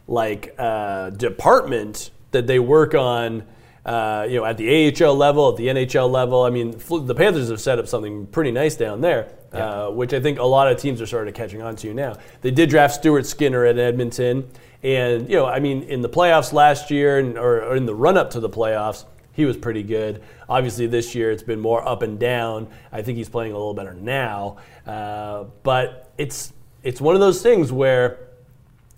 [0.07, 3.43] like uh, department that they work on,
[3.85, 6.43] uh, you know, at the AHL level, at the NHL level.
[6.43, 9.65] I mean, the Panthers have set up something pretty nice down there, yeah.
[9.65, 12.17] uh, which I think a lot of teams are sort of catching on to now.
[12.41, 14.47] They did draft Stuart Skinner at Edmonton.
[14.83, 17.93] And, you know, I mean, in the playoffs last year and, or, or in the
[17.93, 20.23] run up to the playoffs, he was pretty good.
[20.49, 22.67] Obviously, this year it's been more up and down.
[22.91, 24.57] I think he's playing a little better now.
[24.85, 28.27] Uh, but it's, it's one of those things where,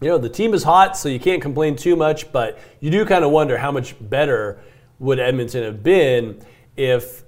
[0.01, 3.05] you know, the team is hot, so you can't complain too much, but you do
[3.05, 4.59] kind of wonder how much better
[4.99, 6.41] would Edmonton have been
[6.77, 7.23] if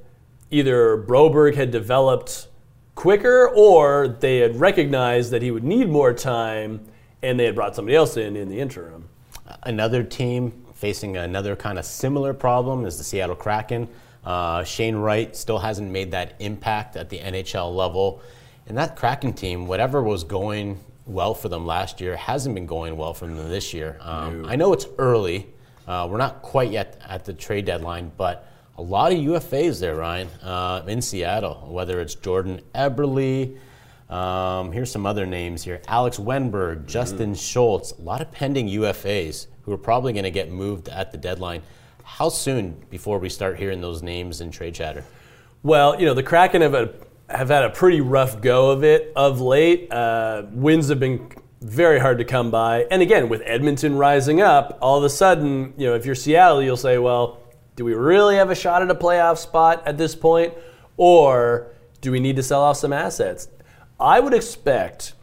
[0.52, 2.48] either Broberg had developed
[2.96, 6.86] quicker or they had recognized that he would need more time
[7.22, 9.10] and they had brought somebody else in in the interim.
[9.64, 13.88] Another team facing another kind of similar problem is the Seattle Kraken.
[14.24, 18.22] Uh, Shane Wright still hasn't made that impact at the NHL level.
[18.68, 22.98] And that Kraken team, whatever was going well for them last year, hasn't been going
[22.98, 23.98] well for them this year.
[24.02, 24.50] Um, no.
[24.50, 25.48] I know it's early.
[25.88, 29.96] Uh, we're not quite yet at the trade deadline, but a lot of UFAs there,
[29.96, 33.58] Ryan, uh, in Seattle, whether it's Jordan Eberle,
[34.10, 37.34] um, here's some other names here Alex Wennberg, Justin mm-hmm.
[37.34, 39.48] Schultz, a lot of pending UFAs.
[39.64, 41.62] who are probably going to get moved at the deadline.
[42.04, 45.04] How soon before we start hearing those names in trade chatter?
[45.64, 46.94] Well, you know, the Kraken have, a,
[47.30, 49.92] have had a pretty rough go of it of late.
[49.92, 51.32] Uh, wins have been
[51.66, 52.86] very hard to come by.
[52.92, 56.62] And again, with Edmonton rising up, all of a sudden, you know, if you're Seattle,
[56.62, 57.40] you'll say, well,
[57.76, 60.54] do we really have a shot at a playoff spot at this point?
[60.96, 63.48] Or do we need to sell off some assets?
[64.00, 65.14] I would expect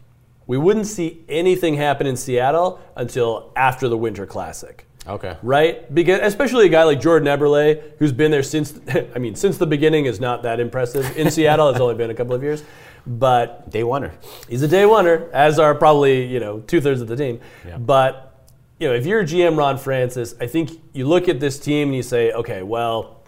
[0.45, 4.85] we wouldn't see anything happen in Seattle until after the Winter Classic.
[5.07, 5.37] Okay.
[5.41, 5.93] Right?
[5.93, 8.77] Because especially a guy like Jordan Eberle, who's been there since
[9.15, 11.17] I mean, since the beginning is not that impressive.
[11.17, 12.63] In Seattle, it's only been a couple of years.
[13.05, 14.13] But day oneer.
[14.47, 17.41] He's a day oneer, as are probably, you know, two thirds of the team.
[17.67, 17.77] Yeah.
[17.77, 18.33] But
[18.79, 21.95] you know, if you're GM Ron Francis, I think you look at this team and
[21.95, 23.21] you say, okay, well,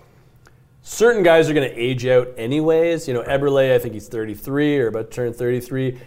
[0.82, 3.08] certain guys are going to age out anyways.
[3.08, 6.00] You know, Eberle, I think he's 33 or about to turn 33.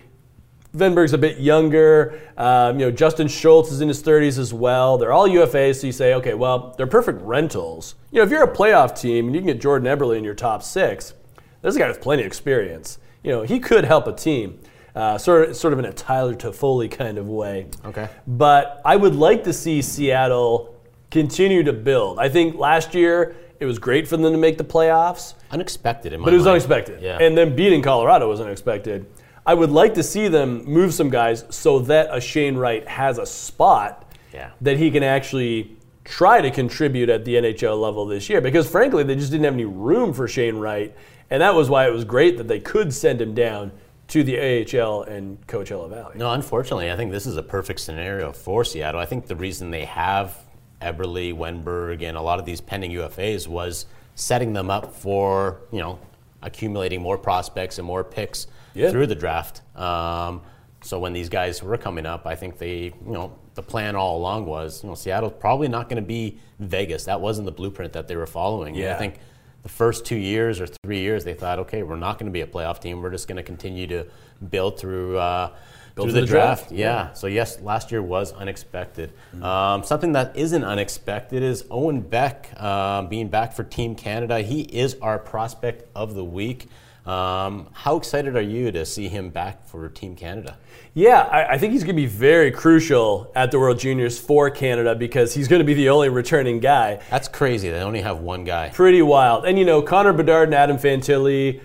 [0.77, 2.21] Wennberg's a bit younger.
[2.37, 4.99] Um, you know, Justin Schultz is in his 30s as well.
[4.99, 7.95] They're all UFAs, so you say, okay, well, they're perfect rentals.
[8.11, 10.35] You know, if you're a playoff team and you can get Jordan Eberle in your
[10.35, 11.15] top six,
[11.63, 12.99] this guy has plenty of experience.
[13.23, 14.61] You know, he could help a team.
[14.95, 17.67] Uh, sort of, sort of in a Tyler Toffoli kind of way.
[17.85, 18.09] Okay.
[18.27, 20.75] But I would like to see Seattle
[21.11, 22.19] continue to build.
[22.19, 25.35] I think last year it was great for them to make the playoffs.
[25.51, 26.55] Unexpected, in my but it was mind.
[26.55, 27.03] unexpected.
[27.03, 27.19] Yeah.
[27.21, 29.07] And then beating Colorado was unexpected.
[29.47, 33.19] I would like to see them move some guys so that a Shane Wright has
[33.19, 34.51] a spot yeah.
[34.61, 38.41] that he can actually try to contribute at the NHL level this year.
[38.41, 40.95] Because frankly, they just didn't have any room for Shane Wright,
[41.31, 43.73] and that was why it was great that they could send him down
[44.09, 46.14] to the AHL and Coachella Valley.
[46.17, 49.01] No, unfortunately, I think this is a perfect scenario for Seattle.
[49.01, 50.37] I think the reason they have
[50.81, 55.79] Eberle, Wennberg, and a lot of these pending UFAs was setting them up for you
[55.79, 55.99] know
[56.43, 58.91] accumulating more prospects and more picks yeah.
[58.91, 59.62] through the draft.
[59.77, 60.43] Um,
[60.83, 64.17] so when these guys were coming up, I think they, you know, the plan all
[64.17, 67.05] along was, you know, Seattle's probably not going to be Vegas.
[67.05, 68.75] That wasn't the blueprint that they were following.
[68.75, 68.85] Yeah.
[68.85, 69.14] And I think
[69.62, 72.40] the first two years or three years, they thought, okay, we're not going to be
[72.40, 73.03] a playoff team.
[73.03, 74.07] We're just going to continue to
[74.51, 75.18] build through.
[75.18, 75.55] Uh,
[75.97, 76.73] through the, draft, draft.
[76.73, 77.07] Yeah.
[77.07, 77.12] Yeah.
[77.12, 79.12] So yes, last year was unexpected.
[79.42, 84.40] Um, something that isn't unexpected is Owen Beck um, being back for Team Canada.
[84.40, 86.68] He is our prospect of the week.
[87.07, 90.59] Um, how excited are you to see him back for Team Canada?
[90.93, 94.51] Yeah, I, I think he's going to be very crucial at the World Juniors for
[94.51, 97.01] Canada because he's going to be the only returning guy.
[97.09, 97.71] That's crazy.
[97.71, 98.71] They only have one guy.
[98.75, 99.47] Pretty wild.
[99.47, 101.61] And you know, Connor Bedard and Adam Fantilli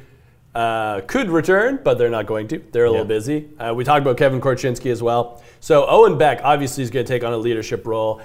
[0.55, 2.59] uh, could return, but they're not going to.
[2.71, 3.07] They're a little Yeah.
[3.09, 3.49] busy.
[3.59, 5.41] Uh, we talked about Kevin Korchinski as well.
[5.59, 8.21] So Owen Beck obviously is going to take on a leadership role.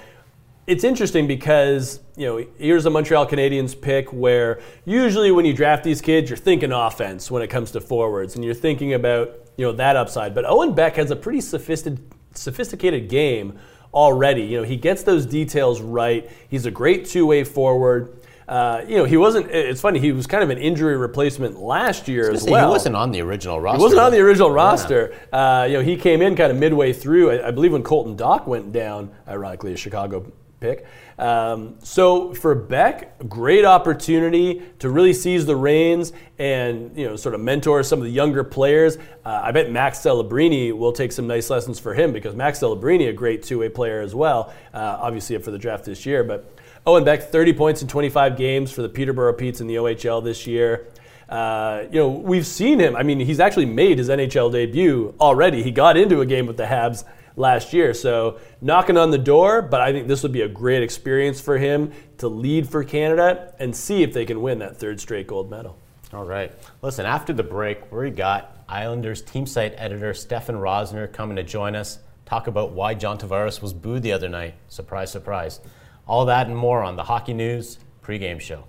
[0.69, 5.83] It's interesting because you know here's a Montreal Canadiens pick where usually when you draft
[5.83, 9.65] these kids, you're thinking offense when it comes to forwards, and you're thinking about you
[9.65, 10.35] know that upside.
[10.35, 13.57] But Owen Beck has a pretty sophisticated sophisticated game
[13.95, 14.43] already.
[14.43, 16.29] You know he gets those details right.
[16.49, 18.21] He's a great two-way forward.
[18.47, 19.49] Uh, you know, he wasn't.
[19.49, 19.99] It's funny.
[19.99, 22.67] He was kind of an injury replacement last year as Say, well.
[22.67, 23.77] He wasn't on the original roster.
[23.77, 25.15] He wasn't on the original roster.
[25.31, 27.31] Uh, you know, he came in kind of midway through.
[27.31, 30.85] I, I believe when Colton Dach went down, ironically, a Chicago pick.
[31.17, 37.35] Um, so for Beck, great opportunity to really seize the reins and you know sort
[37.35, 38.97] of mentor some of the younger players.
[39.25, 43.09] Uh, I bet Max Celebrini will take some nice lessons for him because Max Celebrini,
[43.09, 46.55] a great two-way player as well, uh, obviously up for the draft this year, but.
[46.85, 50.47] Owen Beck, 30 points in 25 games for the Peterborough Petes in the OHL this
[50.47, 50.87] year.
[51.29, 52.95] Uh, you know, we've seen him.
[52.95, 55.61] I mean, he's actually made his NHL debut already.
[55.61, 57.03] He got into a game with the Habs
[57.39, 59.61] last year, so knocking on the door.
[59.61, 63.53] But I think this would be a great experience for him to lead for Canada
[63.57, 65.77] and see if they can win that third straight gold medal.
[66.13, 66.51] All right.
[66.81, 71.75] Listen, after the break, we got Islanders team site editor Stefen Rosner coming to join
[71.75, 74.55] us, talk about why John Tavares was booed the other night.
[74.67, 75.59] Surprise, surprise.
[76.07, 78.68] All that and more on the Hockey News pregame show.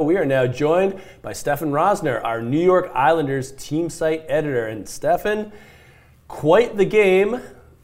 [0.00, 4.66] We are now joined by Stefen Rosner, our New York Islanders team site editor.
[4.66, 5.52] And Stefen,
[6.26, 7.42] quite the game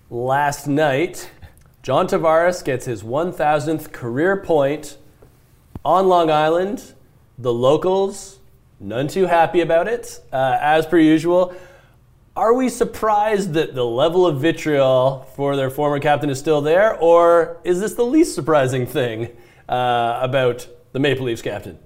[0.08, 1.30] last night.
[1.82, 4.96] John Tavares gets his 1,000th career point
[5.84, 6.94] on Long Island.
[7.36, 8.38] The locals,
[8.80, 11.54] none too happy about it, uh, as per usual.
[12.34, 16.96] Are we surprised that the level of vitriol for their former captain is still there,
[16.96, 19.36] or is this the least surprising thing
[19.68, 21.78] uh, about the Maple Leafs captain?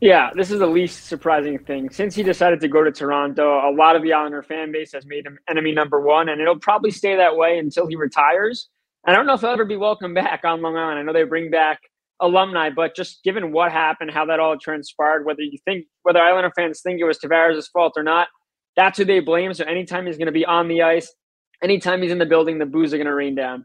[0.00, 1.90] Yeah, this is the least surprising thing.
[1.90, 5.04] Since he decided to go to Toronto, a lot of the Islander fan base has
[5.06, 8.68] made him enemy number one, and it'll probably stay that way until he retires.
[9.04, 11.00] I don't know if he'll ever be welcome back on Long Island.
[11.00, 11.80] I know they bring back
[12.20, 16.52] alumni, but just given what happened, how that all transpired, whether you think whether Islander
[16.54, 18.28] fans think it was Tavares' fault or not,
[18.76, 19.52] that's who they blame.
[19.52, 21.12] So anytime he's going to be on the ice,
[21.60, 23.64] anytime he's in the building, the boos are going to rain down.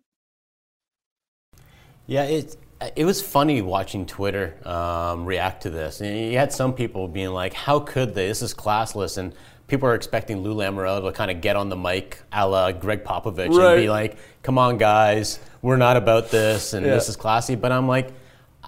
[2.08, 2.58] Yeah, it
[2.96, 6.02] it was funny watching Twitter um, react to this.
[6.02, 8.28] And you had some people being like, "How could they?
[8.28, 9.34] This is classless." And
[9.67, 13.04] people are expecting Lou Lamoriello to kind of get on the mic, a la Gregg
[13.04, 13.74] Popovich, right.
[13.74, 16.93] and be like, "Come on, guys, we're not about this, and yeah.
[16.93, 18.12] this is classy." But I'm like,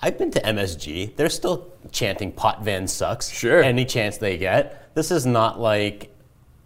[0.02, 1.16] I've been to MSG.
[1.16, 3.64] They're still chanting "Potvin sucks." Sure.
[3.64, 4.94] Any chance they get.
[4.94, 6.12] This is not like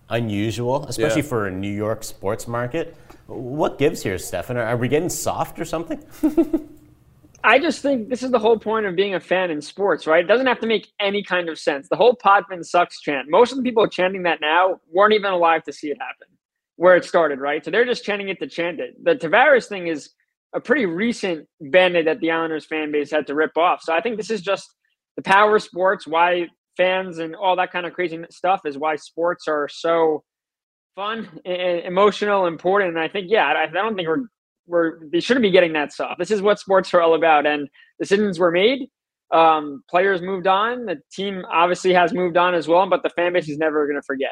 [0.09, 1.27] unusual, especially yeah.
[1.27, 2.95] for a New York sports market.
[3.27, 4.55] What gives here, Stefen?
[4.55, 6.03] Are we getting soft or something?
[7.43, 10.23] I just think this is the whole point of being a fan in sports, right?
[10.23, 11.87] It doesn't have to make any kind of sense.
[11.89, 13.29] The whole Potvin sucks chant.
[13.29, 16.27] Most of the people chanting that now weren't even alive to see it happen,
[16.75, 17.63] where it started, right?
[17.63, 19.03] So they're just chanting it to chant it.
[19.03, 20.09] The Tavares thing is
[20.53, 23.81] a pretty recent band-aid that the Islanders fan base had to rip off.
[23.83, 24.67] So I think this is just
[25.15, 28.95] the power of sports, why fans and all that kind of crazy stuff is why
[28.95, 30.23] sports are so
[30.95, 32.91] fun, emotional, important.
[32.91, 34.25] And I think, yeah, I, don't think we're
[34.69, 36.19] we're they shouldn't be getting that soft.
[36.19, 37.67] This is what sports are all about, and
[37.99, 38.89] decisions were made.
[39.31, 40.85] Um, players moved on.
[40.85, 43.97] The team obviously has moved on as well, but the fan base is never going
[43.97, 44.31] to forget.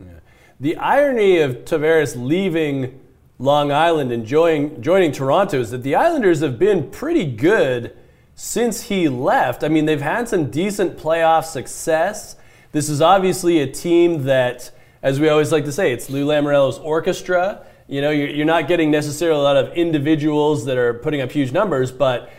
[0.00, 0.20] Yeah.
[0.60, 3.00] The irony of Tavares leaving
[3.38, 7.96] Long Island and joining, joining Toronto is that the Islanders have been pretty good
[8.34, 9.62] since he left.
[9.62, 12.36] I mean, they've had some decent playoff success.
[12.72, 14.70] This is obviously a team that,
[15.02, 17.64] as we always like to say, it's Lou Lamoriello's orchestra.
[17.88, 21.52] You know, you're not getting necessarily a lot of individuals that are putting up huge
[21.52, 22.30] numbers, but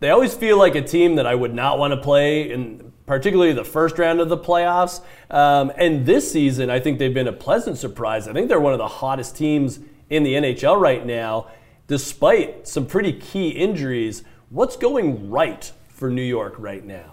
[0.00, 3.54] they always feel like a team that I would not want to play in particularly
[3.54, 5.00] the first round of the playoffs.
[5.30, 8.28] Um, and this season, I think they've been a pleasant surprise.
[8.28, 11.50] I think they're one of the hottest teams in the NHL right now,
[11.86, 14.24] despite some pretty key injuries.
[14.50, 17.11] What's going right for New York right now?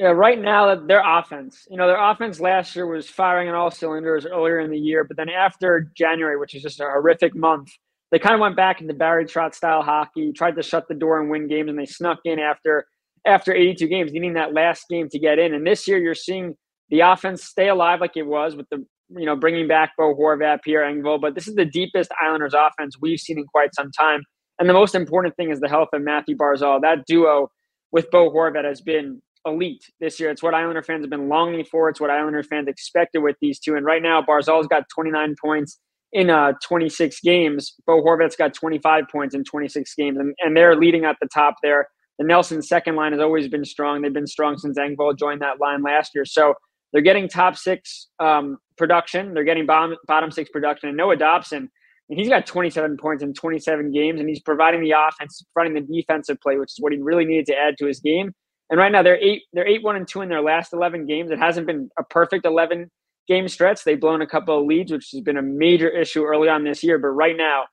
[0.00, 1.68] Yeah, right now their offense.
[1.70, 5.04] You know, their offense last year was firing on all cylinders earlier in the year,
[5.04, 7.68] but then after January, which is just a horrific month,
[8.10, 11.20] they kind of went back into Barry Trotz style hockey, tried to shut the door
[11.20, 12.86] and win games, and they snuck in after
[13.26, 15.52] after 82 games, needing that last game to get in.
[15.52, 16.54] And this year, you're seeing
[16.88, 18.78] the offense stay alive like it was with the
[19.10, 22.96] you know bringing back Bo Horvat, Pierre Engvall, but this is the deepest Islanders offense
[22.98, 24.22] we've seen in quite some time.
[24.58, 26.80] And the most important thing is the health of Mathew Barzal.
[26.80, 27.50] That duo
[27.92, 30.30] with Bo Horvat has been elite this year.
[30.30, 31.88] It's what Islander fans have been longing for.
[31.88, 33.76] It's what Islander fans expected with these two.
[33.76, 35.78] And right now, Barzal's got 29 points
[36.12, 37.74] in uh, 26 games.
[37.86, 41.54] Bo Horvat's got 25 points in 26 games, and, and they're leading at the top
[41.62, 41.88] there.
[42.18, 44.02] The Nelson second line has always been strong.
[44.02, 46.24] They've been strong since Engvall joined that line last year.
[46.24, 46.54] So
[46.92, 49.32] they're getting top six um, production.
[49.32, 50.88] They're getting bottom, bottom six production.
[50.88, 51.70] And Noah Dobson
[52.10, 56.02] and he's got 27 points in 27 games, and he's providing the offense, providing the
[56.02, 58.34] defensive play, which is what he really needed to add to his game.
[58.70, 61.30] And right now they're eight, they're eight one and two in their last 11 games.
[61.30, 62.90] It hasn't been a perfect 11
[63.26, 63.84] game stretch.
[63.84, 66.82] They've blown a couple of leads, which has been a major issue early on this
[66.82, 66.98] year.
[66.98, 67.64] But right now,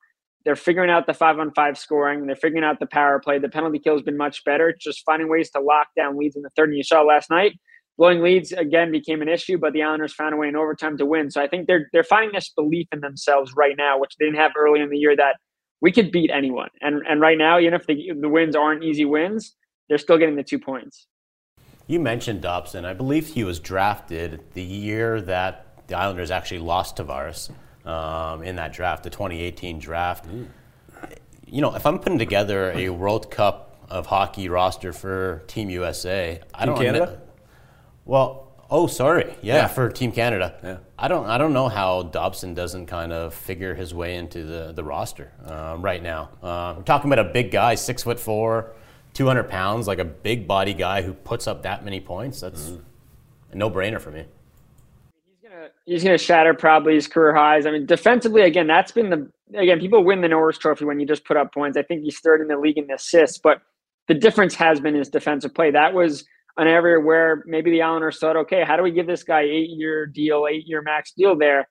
[0.45, 2.25] they're figuring out the five on five scoring.
[2.25, 3.37] They're figuring out the power play.
[3.37, 4.69] The penalty kill has been much better.
[4.69, 6.69] It's just finding ways to lock down leads in the third.
[6.69, 7.59] And you saw last night,
[7.97, 11.05] blowing leads again became an issue, but the Islanders found a way in overtime to
[11.05, 11.29] win.
[11.31, 14.39] So I think they're they're finding this belief in themselves right now, which they didn't
[14.39, 15.35] have early in the year that
[15.81, 16.69] we could beat anyone.
[16.81, 19.53] And and right now, even if the the wins aren't easy wins,
[19.89, 21.07] they're still getting the two points.
[21.87, 22.83] You mentioned Dobson.
[22.83, 27.49] I believe he was drafted the year that the Islanders actually lost Tavares
[27.85, 30.27] um, in that draft, the 2018 draft.
[30.27, 30.47] Mm.
[31.45, 36.41] You know, if I'm putting together a World Cup of hockey roster for Team USA,
[36.53, 37.05] I don't Canada.
[37.05, 37.21] Know,
[38.03, 39.33] well, oh, sorry.
[39.41, 40.59] Yeah, yeah, for Team Canada.
[40.61, 40.77] Yeah.
[40.99, 41.25] I don't.
[41.25, 45.31] I don't know how Dobson doesn't kind of figure his way into the the roster
[45.45, 46.31] uh, right now.
[46.43, 48.73] Uh, we're talking about a big guy, six foot four,
[49.17, 52.39] two hundred pounds, like a big body guy who puts up that many points.
[52.39, 52.81] That's mm.
[53.51, 54.25] a no brainer for me.
[55.25, 57.65] He's gonna he's gonna shatter probably his career highs.
[57.65, 61.07] I mean, defensively, again, that's been the again people win the Norris Trophy when you
[61.07, 61.75] just put up points.
[61.79, 63.63] I think he's third in the league in assists, but
[64.07, 65.71] the difference has been his defensive play.
[65.71, 66.23] That was
[66.57, 69.71] an area where maybe the Islanders thought, okay, how do we give this guy eight
[69.71, 71.67] year deal, eight year max deal there?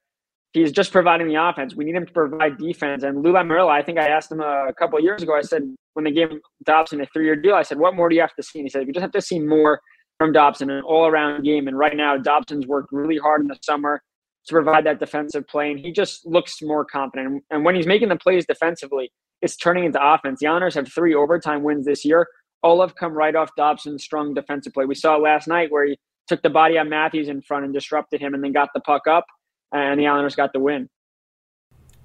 [0.53, 1.77] He's just providing the offense.
[1.77, 3.05] We need him to provide defense.
[3.05, 5.37] And Lou Lamoriello, I think I asked him a, couple years ago.
[5.37, 5.63] I said
[5.97, 6.29] when they gave
[6.65, 8.59] Dobson a three year deal, I said, what more do you have to see?
[8.59, 9.81] And he said, we just have to see more
[10.19, 11.69] from Dobson, an all around game.
[11.69, 14.03] And right now, Dobson's worked really hard in the summer
[14.47, 17.43] to provide that defensive play, and he just looks more confident.
[17.51, 20.41] And when he's making the plays defensively, it's turning into offense.
[20.41, 22.27] The Islanders have three overtime wins this year.
[22.63, 24.85] All have come right off Dobson's strong defensive play.
[24.85, 28.21] We saw last night where he took the body on Matthews in front and disrupted
[28.21, 29.25] him, and then got the puck up,
[29.73, 30.91] and the Islanders got the win.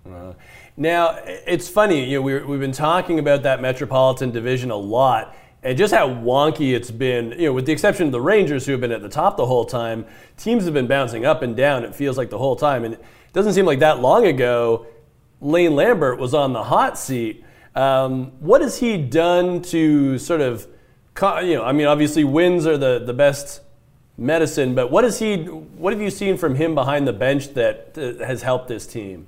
[0.09, 0.33] Uh,
[0.77, 5.35] now it's funny, you know, we we've been talking about that Metropolitan Division a lot,
[5.63, 7.31] and just how wonky it's been.
[7.31, 9.45] You know, with the exception of the Rangers, who have been at the top the
[9.45, 10.05] whole time,
[10.37, 11.83] teams have been bouncing up and down.
[11.83, 13.03] It feels like the whole time, and it
[13.33, 14.87] doesn't seem like that long ago.
[15.41, 17.43] Lane Lambert was on the hot seat.
[17.75, 20.67] Um, what has he done to sort of,
[21.19, 23.61] you know, I mean, obviously wins are the, the best
[24.17, 27.95] medicine, but what has he, what have you seen from him behind the bench that
[27.95, 29.25] has helped this team?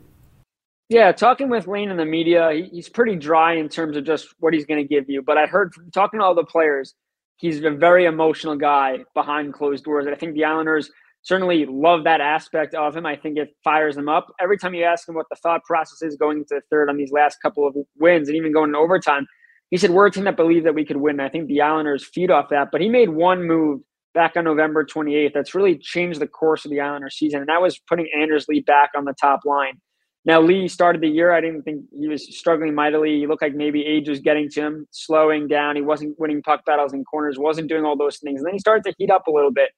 [0.89, 4.53] Yeah, talking with Lane in the media, he's pretty dry in terms of just what
[4.53, 5.21] he's going to give you.
[5.21, 6.93] But I heard from talking to all the players,
[7.37, 10.05] he's a very emotional guy behind closed doors.
[10.05, 10.91] And I think the Islanders
[11.23, 13.05] certainly love that aspect of him.
[13.05, 14.27] I think it fires them up.
[14.41, 16.97] Every time you ask him what the thought process is going into the third on
[16.97, 19.25] these last couple of wins and even going to overtime,
[19.71, 21.19] he said, We're a team that believe that we could win.
[21.19, 22.69] I think the Islanders feed off that.
[22.71, 23.81] But he made one move
[24.13, 27.39] back on November 28th that's really changed the course of the Islanders season.
[27.39, 29.79] And that was putting Anders Lee back on the top line.
[30.25, 31.33] Now, Lee started the year.
[31.33, 33.19] I didn't think he was struggling mightily.
[33.19, 35.75] He looked like maybe age was getting to him, slowing down.
[35.75, 38.39] He wasn't winning puck battles in corners, wasn't doing all those things.
[38.39, 39.71] And then he started to heat up a little bit.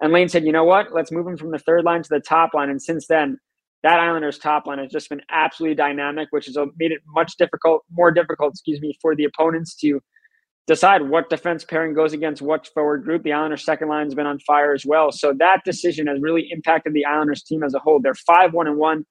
[0.00, 0.92] And Lane said, you know what?
[0.92, 2.68] Let's move him from the third line to the top line.
[2.68, 3.38] And since then,
[3.84, 7.82] that Islanders top line has just been absolutely dynamic, which has made it much difficult,
[7.90, 10.00] more difficult, excuse me, for the opponents to
[10.66, 13.22] decide what defense pairing goes against what forward group.
[13.22, 15.12] The Islanders second line has been on fire as well.
[15.12, 18.00] So that decision has really impacted the Islanders team as a whole.
[18.00, 19.04] They're five one and one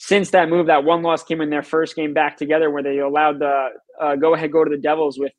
[0.00, 2.98] since that move, that one loss came in their first game back together where they
[2.98, 3.68] allowed the
[4.00, 5.30] uh, go ahead go to the Devils with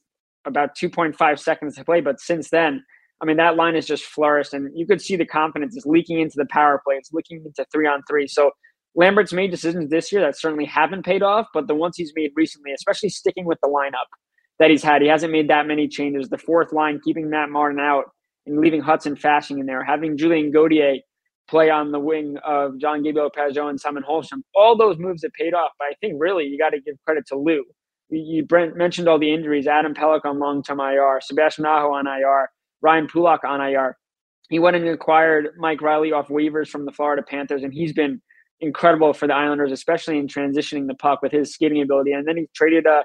[0.45, 1.99] about 2.5 seconds to play.
[1.99, 2.83] But since then,
[3.19, 6.19] I mean, that line has just flourished, and you could see the confidence is leaking
[6.19, 6.95] into the power play.
[6.95, 8.27] It's leaking into three on three.
[8.27, 8.51] So
[8.93, 12.29] Lambert's made decisions this year that certainly haven't paid off, but the ones he's made
[12.35, 14.09] recently, especially sticking with the lineup
[14.59, 16.29] that he's had, he hasn't made that many changes.
[16.29, 18.05] The fourth line, keeping Matt Martin out
[18.45, 20.97] and leaving Hudson Fasching in there, having Julien Gauthier
[21.51, 24.41] play on the wing of Jean-Gabriel Pageau and Simon Holmstrom.
[24.55, 25.71] All those moves have paid off.
[25.77, 27.65] But I think really you got to give credit to Lou.
[28.09, 29.67] You, you mentioned all the injuries.
[29.67, 32.49] Adam Pelech on long-term IR, Sebastian Aho on IR,
[32.81, 33.97] Ryan Pulock on IR.
[34.49, 38.21] He went and acquired Mike Reilly off waivers from the Florida Panthers, and he's been
[38.61, 42.13] incredible for the Islanders, especially in transitioning the puck with his skating ability.
[42.13, 43.03] And then he traded a,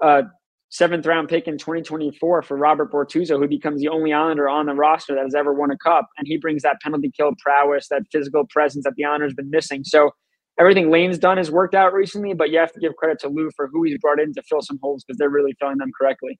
[0.00, 0.22] a
[0.70, 4.74] seventh round pick in 2024 for Robert Bortuzzo, who becomes the only Islander on the
[4.74, 6.08] roster that has ever won a cup.
[6.16, 9.82] And he brings that penalty kill prowess, that physical presence that the Islanders been missing.
[9.84, 10.10] So
[10.58, 13.50] everything Lane's done has worked out recently, but you have to give credit to Lou
[13.56, 16.38] for who he's brought in to fill some holes because they're really filling them correctly.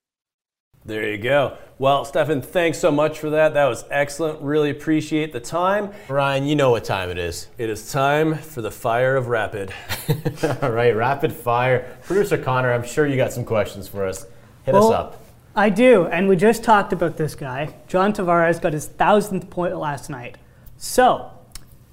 [0.85, 1.59] There you go.
[1.78, 3.53] Well, Stefen, thanks so much for that.
[3.55, 4.41] That was excellent.
[4.41, 5.93] Really appreciate the time.
[6.09, 7.49] Ryan, you know what time it is.
[7.59, 9.72] It is time for the fire of rapid.
[10.62, 11.97] All right, rapid fire.
[12.05, 14.26] Producer Connor, I'm sure you got some questions for us.
[14.64, 15.22] Hit well, us up.
[15.55, 17.74] I do, and we just talked about this guy.
[17.87, 20.39] John Tavares got his thousandth point last night.
[20.78, 21.31] So,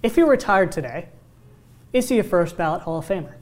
[0.01, 1.09] if he retired today,
[1.91, 3.33] is he a first ballot Hall of Famer?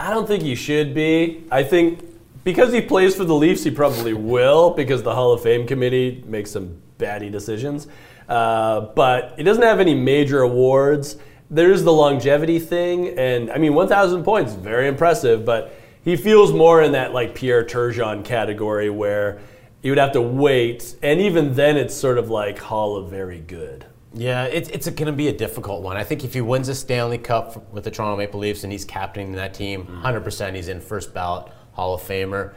[0.00, 1.44] I don't think he should be.
[1.50, 2.02] I think
[2.44, 6.22] because he plays for the Leafs, he probably will because the Hall of Fame committee
[6.26, 7.88] makes some batty decisions.
[8.28, 11.16] Uh, but he doesn't have any major awards.
[11.50, 15.44] There's the longevity thing, and I mean, 1,000 points, very impressive.
[15.44, 19.40] But he feels more in that like Pierre Turgeon category where
[19.82, 23.40] you would have to wait, and even then, it's sort of like Hall of Very
[23.40, 23.84] Good.
[24.14, 25.96] Yeah, it, it's going to be a difficult one.
[25.96, 28.84] I think if he wins a Stanley Cup with the Toronto Maple Leafs and he's
[28.84, 32.54] captaining that team, 100% he's in first ballot Hall of Famer.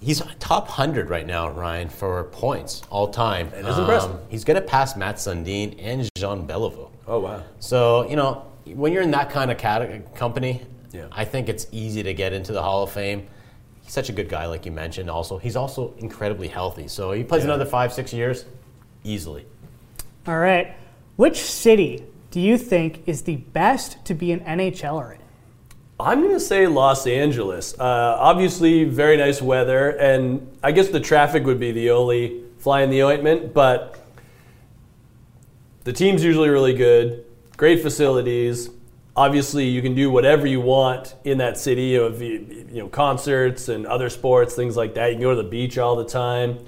[0.00, 3.48] He's top 100 right now, Ryan, for points all time.
[3.48, 4.16] It is um, impressive.
[4.28, 6.90] He's going to pass Mats Sundin and Jean Beliveau.
[7.06, 7.42] Oh, wow.
[7.58, 11.06] So, you know, when you're in that kind of cat- company, yeah.
[11.10, 13.26] I think it's easy to get into the Hall of Fame.
[13.82, 15.10] He's such a good guy, like you mentioned.
[15.10, 16.88] Also, he's also incredibly healthy.
[16.88, 17.48] So he plays yeah.
[17.48, 18.44] another five, six years
[19.04, 19.46] easily.
[20.26, 20.74] All right.
[21.16, 25.17] Which city do you think is the best to be an NHLer in?
[26.00, 27.74] I'm going to say Los Angeles.
[27.76, 32.82] Uh, obviously, very nice weather, and I guess the traffic would be the only fly
[32.82, 33.98] in the ointment, but
[35.82, 37.24] the team's usually really good,
[37.56, 38.70] great facilities.
[39.16, 43.84] Obviously, you can do whatever you want in that city, know, you know, concerts and
[43.84, 45.08] other sports, things like that.
[45.08, 46.60] You can go to the beach all the time.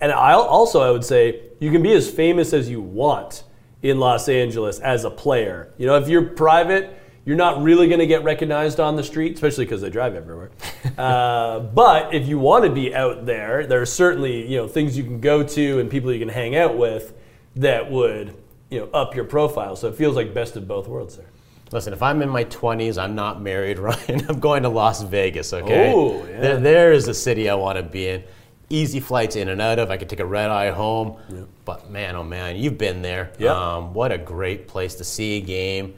[0.00, 3.44] And I also, I would say, you can be as famous as you want
[3.82, 5.74] in Los Angeles as a player.
[5.76, 9.34] You know, if you're private, you're not really going to get recognized on the street,
[9.34, 10.50] especially because they drive everywhere.
[10.98, 14.96] uh, but if you want to be out there, there are certainly you know things
[14.96, 17.12] you can go to and people you can hang out with
[17.56, 18.34] that would
[18.70, 19.76] you know up your profile.
[19.76, 21.26] So it feels like best of both worlds there.
[21.70, 24.24] Listen, if I'm in my 20s, I'm not married, Ryan.
[24.26, 25.92] I'm going to Las Vegas, okay?
[25.94, 26.40] Oh, yeah.
[26.40, 28.24] There, there is a city I want to be in.
[28.70, 29.90] Easy flights in and out of.
[29.90, 31.18] I could take a red eye home.
[31.66, 33.32] But man, oh man, you've been there.
[33.38, 33.54] Yep.
[33.54, 35.94] Um, what a great place to see a game.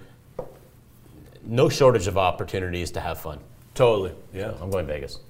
[1.45, 3.39] No shortage of opportunities to have fun.
[3.75, 4.13] Totally.
[4.35, 4.53] Yeah.
[4.61, 5.21] I'm going Vegas.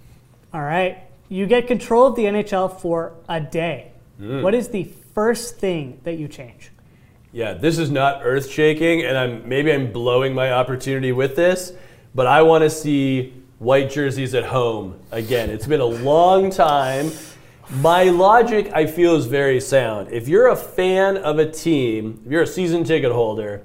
[0.52, 0.98] All right.
[1.28, 3.92] You get control of the NHL for a day.
[4.20, 4.42] Mm.
[4.42, 4.84] What is the
[5.14, 6.70] first thing that you change?
[7.32, 11.72] Yeah, this is not earth shaking, and I'm maybe I'm blowing my opportunity with this,
[12.12, 15.48] but I want to see white jerseys at home again.
[15.48, 17.12] It's been a long time.
[17.70, 20.10] My logic, I feel, is very sound.
[20.10, 23.62] If you're a fan of a team, if you're a season ticket holder,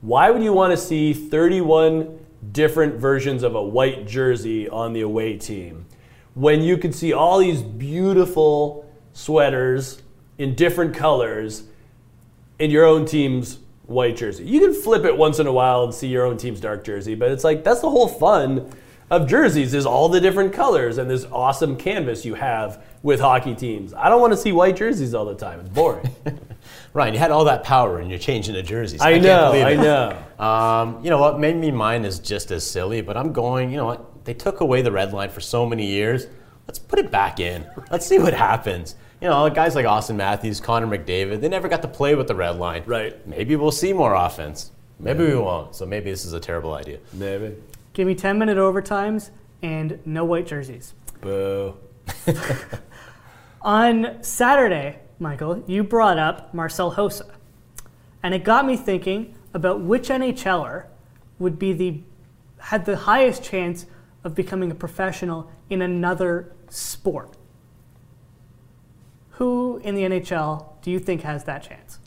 [0.00, 2.18] why would you want to see 31
[2.52, 5.86] different versions of a white jersey on the away team
[6.34, 10.02] when you could see all these beautiful sweaters
[10.38, 11.64] in different colors
[12.58, 14.44] in your own team's white jersey.
[14.44, 17.14] You can flip it once in a while and see your own team's dark jersey,
[17.14, 18.70] but it's like that's the whole fun
[19.10, 23.54] of jerseys is all the different colors and this awesome canvas you have with hockey
[23.54, 23.92] teams.
[23.92, 25.60] I don't want to see white jerseys all the time.
[25.60, 26.14] It's boring.
[26.92, 29.00] Ryan, you had all that power and you're changing the jerseys.
[29.00, 30.44] I can't know, I know.
[30.44, 31.40] Um, you know what?
[31.40, 33.70] Maybe mine is just as silly, but I'm going.
[33.70, 34.24] You know what?
[34.24, 36.26] They took away the red line for so many years.
[36.68, 37.66] Let's put it back in.
[37.90, 38.94] Let's see what happens.
[39.20, 42.34] You know, guys like Auston Matthews, Connor McDavid, they never got to play with the
[42.34, 42.84] red line.
[42.86, 43.26] Right.
[43.26, 44.70] Maybe we'll see more offense.
[45.00, 45.74] Maybe we won't.
[45.74, 46.98] So maybe this is a terrible idea.
[47.12, 47.56] Maybe.
[47.92, 49.30] Give me 10 minute overtimes
[49.62, 50.94] and no white jerseys.
[51.20, 51.76] Boo.
[53.62, 57.30] On Saturday, Michael, you brought up Marcel Hossa.
[58.22, 60.86] And it got me thinking about which NHLer
[61.38, 62.02] would be the
[62.58, 63.86] had the highest chance
[64.22, 67.36] of becoming a professional in another sport.
[69.30, 71.98] Who in the NHL do you think has that chance?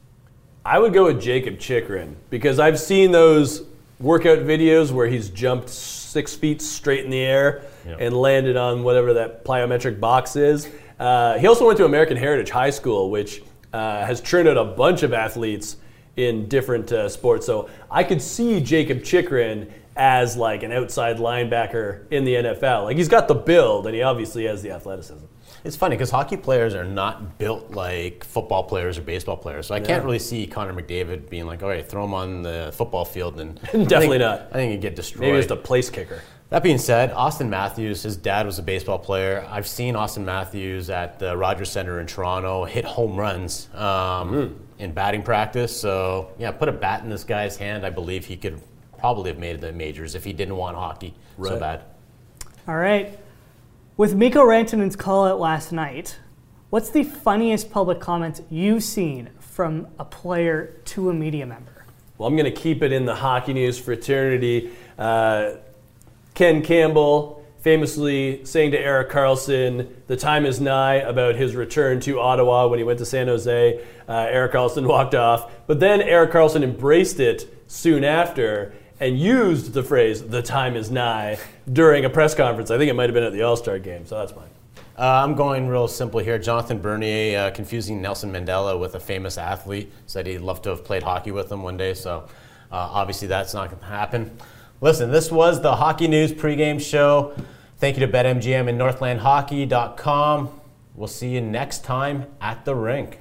[0.64, 3.64] I would go with Jakob Chychrun because I've seen those
[4.00, 7.98] workout videos where he's jumped six feet straight in the air Yep.
[8.00, 10.70] and landed on whatever that plyometric box is.
[11.00, 14.64] Uh, he also went to American Heritage High School, which uh, has churned out a
[14.64, 15.76] bunch of athletes
[16.16, 17.46] in different uh, sports.
[17.46, 22.86] So I could see Jakob Chychrun as like an outside linebacker in the NFL.
[22.86, 25.26] Like he's got the build and he obviously has the athleticism.
[25.64, 29.68] It's funny because hockey players are not built like football players or baseball players.
[29.68, 32.72] So I can't really see Connor McDavid being like, all right, throw him on the
[32.74, 33.40] football field.
[33.40, 34.42] and I Definitely think- not.
[34.52, 35.22] I think he'd get destroyed.
[35.22, 36.22] Maybe just a place kicker.
[36.50, 39.48] That being said, Auston Matthews, his dad was a baseball player.
[39.50, 44.92] I've seen Auston Matthews at the Rogers Center in Toronto hit home runs um, in
[44.92, 45.76] batting practice.
[45.76, 47.86] So, yeah, put a bat in this guy's hand.
[47.86, 48.62] I believe he could
[49.00, 51.86] probably have made the majors if he didn't want hockey so bad.
[52.68, 53.18] All right.
[53.96, 56.18] With Mikko Rantanen's call out last night,
[56.72, 61.86] what's the funniest public comment you've seen from a player to a media member?
[62.18, 64.72] Well, I'm going to keep it in the hockey news fraternity.
[64.98, 65.58] Uh,
[66.34, 72.20] Ken Campbell famously saying to Erik Karlsson, the time is nigh about his return to
[72.20, 73.80] Ottawa when he went to San Jose.
[74.10, 75.52] Uh, Erik Karlsson walked off.
[75.68, 80.92] But then Erik Karlsson embraced it soon after and used the phrase, the time is
[80.92, 81.38] nigh,
[81.72, 82.72] during a press conference.
[82.72, 84.50] I think it might have been at the All Star game, so that's mine.
[84.98, 86.38] Uh, I'm going real simple here.
[86.38, 89.92] Jonathan Bernier uh, confusing Nelson Mandela with a famous athlete.
[90.06, 91.96] Said he'd love to have played hockey with him one day.
[91.96, 92.28] So
[92.72, 94.38] uh, obviously that's not going to happen.
[94.82, 97.34] Listen, this was the Hockey News pregame show.
[97.78, 100.60] Thank you to BetMGM and NorthlandHockey.com.
[100.94, 103.20] We'll see you next time at the rink.